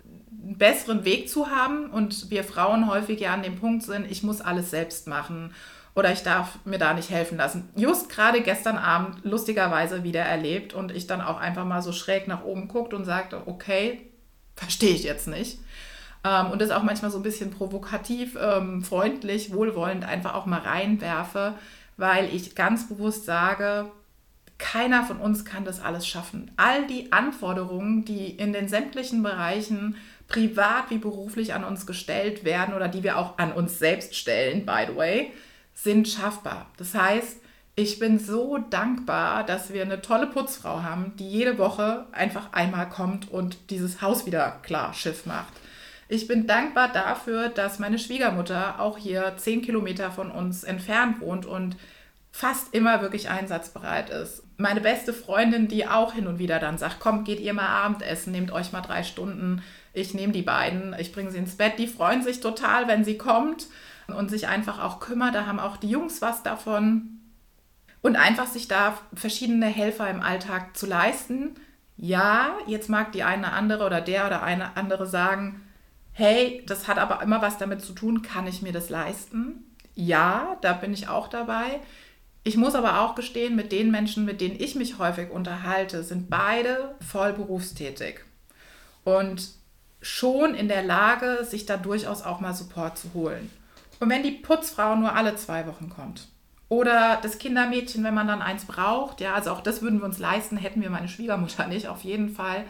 einen 0.44 0.58
besseren 0.58 1.06
Weg 1.06 1.30
zu 1.30 1.52
haben 1.52 1.92
und 1.92 2.32
wir 2.32 2.44
Frauen 2.44 2.90
häufig 2.90 3.20
ja 3.20 3.36
an 3.36 3.44
dem 3.44 3.60
Punkt 3.60 3.84
sind, 3.84 4.10
ich 4.10 4.24
muss 4.24 4.42
alles 4.42 4.72
selbst 4.72 5.08
machen 5.08 5.54
oder 5.94 6.12
ich 6.12 6.24
darf 6.24 6.60
mir 6.66 6.78
da 6.78 6.94
nicht 6.94 7.10
helfen 7.10 7.38
lassen. 7.38 7.70
Just 7.76 8.10
gerade 8.10 8.42
gestern 8.42 8.78
Abend 8.78 9.24
lustigerweise 9.24 10.04
wieder 10.04 10.22
erlebt 10.22 10.74
und 10.74 10.92
ich 10.92 11.08
dann 11.08 11.22
auch 11.22 11.38
einfach 11.38 11.66
mal 11.66 11.82
so 11.82 11.92
schräg 11.92 12.28
nach 12.28 12.44
oben 12.44 12.68
guckt 12.68 12.94
und 12.94 13.06
sagte, 13.06 13.42
okay, 13.46 14.10
verstehe 14.56 14.94
ich 14.96 15.04
jetzt 15.04 15.28
nicht. 15.28 15.60
Ähm, 16.24 16.52
und 16.52 16.62
das 16.62 16.72
auch 16.72 16.84
manchmal 16.84 17.12
so 17.12 17.18
ein 17.18 17.24
bisschen 17.24 17.52
provokativ, 17.52 18.38
ähm, 18.40 18.84
freundlich, 18.84 19.54
wohlwollend 19.54 20.06
einfach 20.06 20.36
auch 20.36 20.46
mal 20.46 20.62
reinwerfe, 20.62 21.56
weil 21.98 22.34
ich 22.34 22.56
ganz 22.56 22.88
bewusst 22.88 23.26
sage, 23.26 23.92
keiner 24.58 25.04
von 25.04 25.18
uns 25.18 25.44
kann 25.44 25.66
das 25.66 25.82
alles 25.82 26.08
schaffen. 26.08 26.52
All 26.56 26.86
die 26.86 27.12
Anforderungen, 27.12 28.06
die 28.06 28.30
in 28.30 28.54
den 28.54 28.68
sämtlichen 28.68 29.24
Bereichen 29.24 29.98
privat 30.28 30.90
wie 30.90 31.00
beruflich 31.00 31.54
an 31.54 31.64
uns 31.64 31.86
gestellt 31.88 32.46
werden 32.46 32.76
oder 32.76 32.88
die 32.88 33.04
wir 33.04 33.18
auch 33.18 33.40
an 33.40 33.52
uns 33.52 33.80
selbst 33.80 34.16
stellen, 34.16 34.66
by 34.66 34.86
the 34.88 34.96
way, 34.96 35.32
sind 35.74 36.08
schaffbar. 36.08 36.68
Das 36.78 36.94
heißt, 36.94 37.38
ich 37.76 38.00
bin 38.00 38.20
so 38.20 38.58
dankbar, 38.58 39.46
dass 39.46 39.72
wir 39.72 39.82
eine 39.82 40.02
tolle 40.02 40.28
Putzfrau 40.28 40.84
haben, 40.84 41.14
die 41.18 41.28
jede 41.28 41.58
Woche 41.58 42.06
einfach 42.12 42.52
einmal 42.52 42.90
kommt 42.90 43.32
und 43.32 43.70
dieses 43.70 44.02
Haus 44.02 44.26
wieder 44.26 44.60
klar 44.62 44.94
Schiff 44.94 45.26
macht. 45.26 45.54
Ich 46.10 46.28
bin 46.28 46.46
dankbar 46.46 46.92
dafür, 46.92 47.48
dass 47.48 47.80
meine 47.80 47.98
Schwiegermutter 47.98 48.82
auch 48.82 48.98
hier 48.98 49.36
zehn 49.38 49.62
Kilometer 49.62 50.12
von 50.12 50.30
uns 50.30 50.66
entfernt 50.66 51.22
wohnt 51.22 51.46
und 51.46 51.78
fast 52.34 52.74
immer 52.74 53.02
wirklich 53.02 53.30
einsatzbereit 53.30 54.10
ist. 54.10 54.44
Meine 54.58 54.82
beste 54.82 55.14
Freundin, 55.14 55.70
die 55.70 55.88
auch 55.88 56.14
hin 56.14 56.28
und 56.28 56.40
wieder 56.40 56.60
dann 56.60 56.78
sagt, 56.78 57.00
kommt, 57.00 57.26
geht 57.26 57.40
ihr 57.40 57.54
mal 57.54 57.68
Abendessen, 57.68 58.34
nehmt 58.34 58.52
euch 58.52 58.74
mal 58.74 58.82
drei 58.82 59.04
Stunden, 59.04 59.64
ich 59.94 60.14
nehme 60.14 60.34
die 60.34 60.42
beiden, 60.42 60.94
ich 61.00 61.14
bringe 61.14 61.32
sie 61.32 61.38
ins 61.38 61.56
Bett. 61.56 61.80
Die 61.80 61.88
freuen 61.88 62.22
sich 62.22 62.42
total, 62.42 62.90
wenn 62.90 63.06
sie 63.06 63.18
kommt 63.18 63.68
und 64.14 64.30
sich 64.30 64.48
einfach 64.48 64.80
auch 64.80 65.00
kümmert. 65.00 65.36
Da 65.36 65.46
haben 65.46 65.60
auch 65.60 65.78
die 65.78 65.90
Jungs 65.90 66.22
was 66.22 66.44
davon. 66.44 67.20
Und 68.02 68.16
einfach 68.16 68.48
sich 68.48 68.68
da 68.68 68.98
verschiedene 69.14 69.68
Helfer 69.68 70.10
im 70.10 70.22
Alltag 70.22 70.76
zu 70.76 70.88
leisten. 70.88 71.56
Ja, 71.98 72.58
jetzt 72.66 72.90
mag 72.90 73.12
die 73.12 73.24
eine 73.24 73.54
andere 73.54 73.86
oder 73.86 74.02
der 74.02 74.26
oder 74.26 74.42
eine 74.42 74.76
andere 74.76 75.06
sagen, 75.06 75.62
hey, 76.14 76.64
das 76.68 76.88
hat 76.88 76.98
aber 76.98 77.22
immer 77.22 77.42
was 77.42 77.58
damit 77.58 77.82
zu 77.82 77.94
tun, 77.94 78.22
kann 78.22 78.48
ich 78.48 78.62
mir 78.62 78.74
das 78.74 78.90
leisten? 78.90 79.64
Ja, 79.94 80.58
da 80.62 80.74
bin 80.74 80.94
ich 80.94 81.10
auch 81.10 81.28
dabei. 81.28 81.80
Ich 82.44 82.58
muss 82.58 82.74
aber 82.74 83.02
auch 83.02 83.14
gestehen, 83.14 83.56
mit 83.56 83.72
den 83.72 83.92
Menschen, 83.92 84.26
mit 84.26 84.42
denen 84.42 84.60
ich 84.60 84.76
mich 84.76 84.98
häufig 84.98 85.30
unterhalte, 85.30 86.04
sind 86.04 86.30
beide 86.30 86.96
voll 87.08 87.34
berufstätig 87.34 88.22
und 89.04 89.52
schon 90.02 90.56
in 90.56 90.68
der 90.68 90.84
Lage, 90.84 91.46
sich 91.46 91.68
da 91.68 91.78
durchaus 91.78 92.24
auch 92.24 92.40
mal 92.40 92.54
Support 92.54 92.98
zu 92.98 93.14
holen. 93.14 93.52
Und 94.02 94.10
wenn 94.10 94.24
die 94.24 94.32
Putzfrau 94.32 94.96
nur 94.96 95.14
alle 95.16 95.36
zwei 95.36 95.68
Wochen 95.68 95.88
kommt 95.88 96.28
oder 96.70 97.20
das 97.22 97.38
Kindermädchen, 97.38 98.04
wenn 98.04 98.16
man 98.16 98.28
dann 98.28 98.42
eins 98.42 98.66
braucht, 98.66 99.22
ja, 99.22 99.36
also 99.36 99.52
auch 99.52 99.62
das 99.62 99.84
würden 99.84 100.00
wir 100.00 100.06
uns 100.06 100.18
leisten, 100.18 100.58
hätten 100.58 100.82
wir 100.82 100.90
meine 100.90 101.08
Schwiegermutter 101.08 101.68
nicht, 101.68 101.88
auf 101.88 102.04
jeden 102.04 102.30
Fall, 102.30 102.66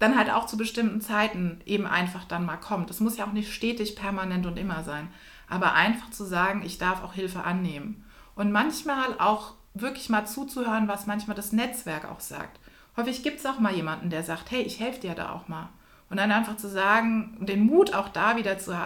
dann 0.00 0.18
halt 0.18 0.28
auch 0.28 0.46
zu 0.46 0.56
bestimmten 0.56 1.00
Zeiten 1.00 1.60
eben 1.66 1.86
einfach 1.86 2.24
dann 2.24 2.44
mal 2.44 2.56
kommt. 2.56 2.90
Das 2.90 2.98
muss 2.98 3.16
ja 3.16 3.26
auch 3.26 3.32
nicht 3.32 3.54
stetig, 3.54 3.94
permanent 3.94 4.44
und 4.44 4.58
immer 4.58 4.82
sein, 4.82 5.08
aber 5.48 5.74
einfach 5.74 6.10
zu 6.10 6.24
sagen, 6.24 6.62
ich 6.66 6.78
darf 6.78 7.04
auch 7.04 7.14
Hilfe 7.14 7.44
annehmen. 7.44 8.04
Und 8.34 8.50
manchmal 8.50 9.20
auch 9.20 9.54
wirklich 9.72 10.08
mal 10.08 10.26
zuzuhören, 10.26 10.88
was 10.88 11.06
manchmal 11.06 11.36
das 11.36 11.52
Netzwerk 11.52 12.10
auch 12.10 12.20
sagt. 12.20 12.58
Häufig 12.96 13.22
gibt 13.22 13.38
es 13.38 13.46
auch 13.46 13.60
mal 13.60 13.72
jemanden, 13.72 14.10
der 14.10 14.24
sagt, 14.24 14.50
hey, 14.50 14.62
ich 14.62 14.80
helfe 14.80 15.02
dir 15.02 15.14
da 15.14 15.30
auch 15.30 15.46
mal. 15.46 15.68
Und 16.10 16.16
dann 16.16 16.32
einfach 16.32 16.56
zu 16.56 16.68
sagen, 16.68 17.36
den 17.40 17.64
Mut 17.64 17.94
auch 17.94 18.08
da 18.08 18.36
wieder 18.36 18.58
zu, 18.58 18.76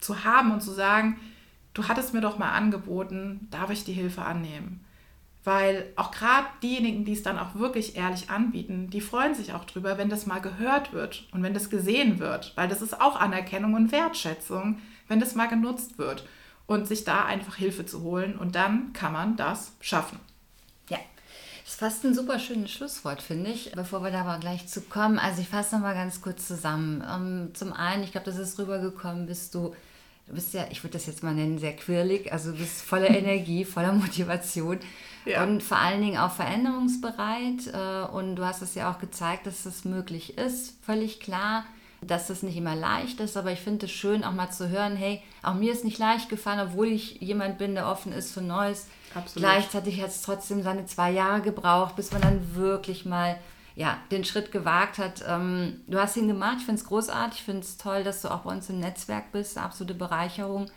zu 0.00 0.24
haben 0.24 0.52
und 0.52 0.62
zu 0.62 0.72
sagen, 0.72 1.18
du 1.74 1.88
hattest 1.88 2.14
mir 2.14 2.20
doch 2.20 2.38
mal 2.38 2.52
angeboten, 2.52 3.48
darf 3.50 3.70
ich 3.70 3.84
die 3.84 3.92
Hilfe 3.92 4.22
annehmen? 4.22 4.84
Weil 5.42 5.86
auch 5.96 6.10
gerade 6.10 6.46
diejenigen, 6.62 7.04
die 7.06 7.14
es 7.14 7.22
dann 7.22 7.38
auch 7.38 7.54
wirklich 7.54 7.96
ehrlich 7.96 8.28
anbieten, 8.28 8.90
die 8.90 9.00
freuen 9.00 9.34
sich 9.34 9.54
auch 9.54 9.64
drüber, 9.64 9.96
wenn 9.96 10.10
das 10.10 10.26
mal 10.26 10.40
gehört 10.40 10.92
wird 10.92 11.28
und 11.32 11.42
wenn 11.42 11.54
das 11.54 11.70
gesehen 11.70 12.18
wird, 12.18 12.52
weil 12.56 12.68
das 12.68 12.82
ist 12.82 13.00
auch 13.00 13.18
Anerkennung 13.18 13.74
und 13.74 13.90
Wertschätzung, 13.90 14.78
wenn 15.08 15.20
das 15.20 15.34
mal 15.34 15.48
genutzt 15.48 15.96
wird 15.96 16.26
und 16.66 16.86
sich 16.86 17.04
da 17.04 17.24
einfach 17.24 17.56
Hilfe 17.56 17.86
zu 17.86 18.02
holen 18.02 18.36
und 18.36 18.54
dann 18.54 18.92
kann 18.92 19.14
man 19.14 19.36
das 19.36 19.72
schaffen. 19.80 20.20
Ja, 20.90 20.98
das 21.64 21.72
ist 21.72 21.80
fast 21.80 22.04
ein 22.04 22.14
super 22.14 22.38
schönes 22.38 22.70
Schlusswort, 22.70 23.22
finde 23.22 23.50
ich, 23.50 23.72
bevor 23.72 24.02
wir 24.02 24.10
da 24.10 24.20
aber 24.20 24.38
gleich 24.38 24.68
zu 24.68 24.82
kommen. 24.82 25.18
Also 25.18 25.40
ich 25.40 25.48
fasse 25.48 25.74
nochmal 25.74 25.94
ganz 25.94 26.20
kurz 26.20 26.46
zusammen. 26.46 27.02
Ähm, 27.10 27.54
zum 27.54 27.72
einen, 27.72 28.02
ich 28.02 28.12
glaube, 28.12 28.26
das 28.26 28.36
ist 28.36 28.58
rübergekommen, 28.58 29.26
bist 29.26 29.54
du 29.54 29.74
du 30.30 30.36
bist 30.36 30.54
ja, 30.54 30.64
ich 30.70 30.82
würde 30.84 30.92
das 30.92 31.06
jetzt 31.06 31.24
mal 31.24 31.34
nennen, 31.34 31.58
sehr 31.58 31.74
quirlig, 31.74 32.32
also 32.32 32.52
du 32.52 32.58
bist 32.58 32.82
voller 32.82 33.10
Energie, 33.10 33.64
voller 33.64 33.92
Motivation 33.92 34.78
ja. 35.26 35.42
und 35.42 35.62
vor 35.62 35.78
allen 35.78 36.00
Dingen 36.00 36.18
auch 36.18 36.32
veränderungsbereit. 36.32 37.66
Äh, 37.72 38.12
und 38.12 38.36
du 38.36 38.44
hast 38.44 38.62
es 38.62 38.74
ja 38.74 38.90
auch 38.90 38.98
gezeigt, 38.98 39.46
dass 39.46 39.64
das 39.64 39.84
möglich 39.84 40.38
ist, 40.38 40.74
völlig 40.82 41.20
klar, 41.20 41.64
dass 42.00 42.28
das 42.28 42.42
nicht 42.42 42.56
immer 42.56 42.76
leicht 42.76 43.20
ist, 43.20 43.36
aber 43.36 43.52
ich 43.52 43.60
finde 43.60 43.86
es 43.86 43.92
schön, 43.92 44.24
auch 44.24 44.32
mal 44.32 44.50
zu 44.50 44.70
hören, 44.70 44.96
hey, 44.96 45.20
auch 45.42 45.54
mir 45.54 45.72
ist 45.72 45.84
nicht 45.84 45.98
leicht 45.98 46.28
gefallen, 46.30 46.60
obwohl 46.60 46.86
ich 46.86 47.20
jemand 47.20 47.58
bin, 47.58 47.74
der 47.74 47.88
offen 47.88 48.12
ist 48.12 48.32
für 48.32 48.40
Neues. 48.40 48.86
Absolut. 49.14 49.48
Gleichzeitig 49.48 50.00
hat 50.00 50.10
es 50.10 50.22
trotzdem 50.22 50.62
seine 50.62 50.86
zwei 50.86 51.10
Jahre 51.10 51.42
gebraucht, 51.42 51.96
bis 51.96 52.12
man 52.12 52.22
dann 52.22 52.54
wirklich 52.54 53.04
mal 53.04 53.36
ja, 53.74 53.98
den 54.10 54.24
Schritt 54.24 54.52
gewagt 54.52 54.98
hat. 54.98 55.24
Ähm, 55.26 55.80
du 55.86 55.98
hast 55.98 56.16
ihn 56.16 56.28
gemacht, 56.28 56.56
ich 56.58 56.64
finde 56.66 56.80
es 56.80 56.86
großartig, 56.86 57.40
ich 57.40 57.44
finde 57.44 57.60
es 57.60 57.76
toll, 57.76 58.04
dass 58.04 58.22
du 58.22 58.28
auch 58.28 58.40
bei 58.40 58.50
uns 58.50 58.68
im 58.70 58.80
Netzwerk 58.80 59.32
bist, 59.32 59.58
absolute 59.58 59.94
Bereicherung 59.94 60.70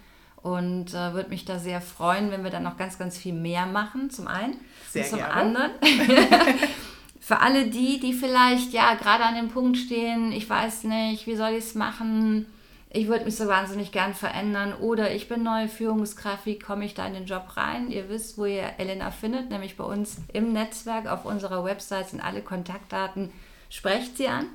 und 0.44 0.94
äh, 0.94 1.14
würde 1.14 1.30
mich 1.30 1.46
da 1.46 1.58
sehr 1.58 1.82
freuen, 1.82 2.30
wenn 2.30 2.44
wir 2.44 2.52
dann 2.52 2.64
noch 2.64 2.78
ganz, 2.78 3.00
ganz 3.00 3.18
viel 3.18 3.34
mehr 3.34 3.66
machen, 3.66 4.10
zum 4.10 4.28
einen. 4.28 4.60
Sehr 4.92 5.04
und 5.04 5.10
zum 5.10 5.20
gerne. 5.20 5.34
anderen. 5.34 5.72
Für 7.22 7.40
alle 7.40 7.68
die, 7.68 8.02
die 8.02 8.14
vielleicht 8.14 8.74
ja 8.74 8.96
gerade 8.96 9.24
an 9.24 9.36
dem 9.36 9.48
Punkt 9.48 9.78
stehen, 9.78 10.34
ich 10.34 10.50
weiß 10.50 10.84
nicht, 10.84 11.26
wie 11.26 11.38
soll 11.38 11.52
ich 11.52 11.64
es 11.64 11.76
machen, 11.76 12.46
ich 12.94 13.08
würde 13.08 13.26
mich 13.26 13.36
so 13.36 13.48
wahnsinnig 13.48 13.92
gern 13.92 14.14
verändern 14.14 14.74
oder 14.74 15.14
ich 15.14 15.28
bin 15.28 15.42
neue 15.42 15.68
Führungskraft, 15.68 16.46
wie 16.46 16.60
komme 16.60 16.86
ich 16.86 16.94
da 16.94 17.08
in 17.08 17.14
den 17.14 17.26
Job 17.26 17.58
rein? 17.58 17.90
Ihr 17.90 18.08
wisst, 18.08 18.38
wo 18.38 18.46
ihr 18.46 18.70
Elena 18.78 19.10
findet, 19.10 19.50
nämlich 19.50 19.76
bei 19.76 19.84
uns 19.84 20.18
im 20.32 20.54
Netzwerk, 20.54 21.08
auf 21.12 21.26
unserer 21.26 21.66
Website 21.66 22.10
sind 22.10 22.22
alle 22.22 22.42
Kontaktdaten, 22.42 23.32
sprecht 23.70 24.18
sie 24.18 24.28
an. 24.28 24.46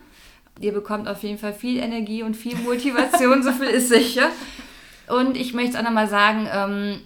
Ihr 0.60 0.72
bekommt 0.72 1.08
auf 1.08 1.24
jeden 1.24 1.38
Fall 1.38 1.52
viel 1.52 1.78
Energie 1.78 2.22
und 2.22 2.36
viel 2.36 2.56
Motivation, 2.56 3.42
so 3.42 3.50
viel 3.50 3.68
ist 3.68 3.88
sicher. 3.88 4.30
Und 5.08 5.36
ich 5.36 5.52
möchte 5.52 5.72
es 5.72 5.76
auch 5.76 5.82
nochmal 5.82 6.08
sagen, 6.08 6.48
ähm, 6.52 7.00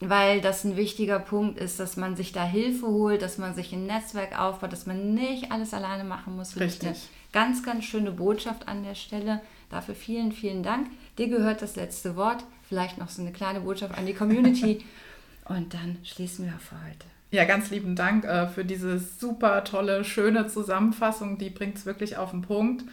weil 0.00 0.42
das 0.42 0.64
ein 0.64 0.76
wichtiger 0.76 1.18
Punkt 1.18 1.58
ist, 1.58 1.80
dass 1.80 1.96
man 1.96 2.14
sich 2.14 2.32
da 2.32 2.44
Hilfe 2.44 2.86
holt, 2.86 3.22
dass 3.22 3.38
man 3.38 3.54
sich 3.54 3.72
ein 3.72 3.86
Netzwerk 3.86 4.38
aufbaut, 4.38 4.72
dass 4.72 4.84
man 4.84 5.14
nicht 5.14 5.50
alles 5.50 5.72
alleine 5.72 6.04
machen 6.04 6.36
muss. 6.36 6.60
Richtig. 6.60 6.88
Eine 6.88 6.96
ganz, 7.32 7.62
ganz 7.62 7.84
schöne 7.84 8.10
Botschaft 8.10 8.68
an 8.68 8.82
der 8.82 8.94
Stelle. 8.94 9.40
Dafür 9.70 9.94
vielen, 9.94 10.32
vielen 10.32 10.62
Dank. 10.62 10.88
Dir 11.18 11.28
gehört 11.28 11.62
das 11.62 11.76
letzte 11.76 12.16
Wort. 12.16 12.44
Vielleicht 12.68 12.98
noch 12.98 13.08
so 13.08 13.22
eine 13.22 13.32
kleine 13.32 13.60
Botschaft 13.60 13.96
an 13.96 14.06
die 14.06 14.14
Community. 14.14 14.84
Und 15.46 15.74
dann 15.74 15.98
schließen 16.04 16.46
wir 16.46 16.52
für 16.52 16.76
heute. 16.76 17.06
Ja, 17.30 17.44
ganz 17.44 17.70
lieben 17.70 17.96
Dank 17.96 18.24
äh, 18.24 18.46
für 18.46 18.64
diese 18.64 18.98
super 18.98 19.64
tolle, 19.64 20.04
schöne 20.04 20.46
Zusammenfassung. 20.46 21.36
Die 21.36 21.50
bringt 21.50 21.76
es 21.76 21.84
wirklich 21.84 22.16
auf 22.16 22.30
den 22.30 22.42
Punkt. 22.42 22.84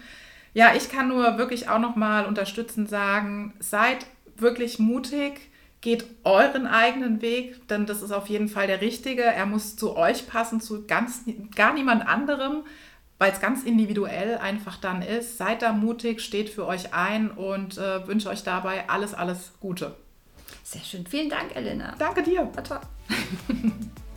Ja, 0.53 0.73
ich 0.75 0.89
kann 0.91 1.07
nur 1.07 1.37
wirklich 1.37 1.69
auch 1.69 1.79
nochmal 1.79 2.25
unterstützend 2.25 2.89
sagen, 2.89 3.53
seid 3.59 4.05
wirklich 4.35 4.79
mutig, 4.79 5.39
geht 5.79 6.05
euren 6.23 6.67
eigenen 6.67 7.21
Weg, 7.21 7.67
denn 7.69 7.85
das 7.85 8.01
ist 8.01 8.11
auf 8.11 8.27
jeden 8.27 8.49
Fall 8.49 8.67
der 8.67 8.81
richtige. 8.81 9.23
Er 9.23 9.45
muss 9.45 9.77
zu 9.77 9.95
euch 9.95 10.27
passen, 10.27 10.59
zu 10.59 10.85
ganz, 10.85 11.23
gar 11.55 11.73
niemand 11.73 12.05
anderem, 12.07 12.63
weil 13.21 13.31
es 13.31 13.39
ganz 13.39 13.61
individuell 13.61 14.39
einfach 14.39 14.77
dann 14.77 15.03
ist. 15.03 15.37
Seid 15.37 15.61
da 15.61 15.73
mutig, 15.73 16.21
steht 16.21 16.49
für 16.49 16.65
euch 16.65 16.91
ein 16.91 17.29
und 17.29 17.77
äh, 17.77 18.07
wünsche 18.07 18.27
euch 18.29 18.41
dabei 18.41 18.89
alles, 18.89 19.13
alles 19.13 19.51
Gute. 19.59 19.95
Sehr 20.63 20.81
schön. 20.81 21.05
Vielen 21.05 21.29
Dank, 21.29 21.55
Elena. 21.55 21.93
Danke 21.99 22.23
dir. 22.23 22.51
Toll. 22.63 22.79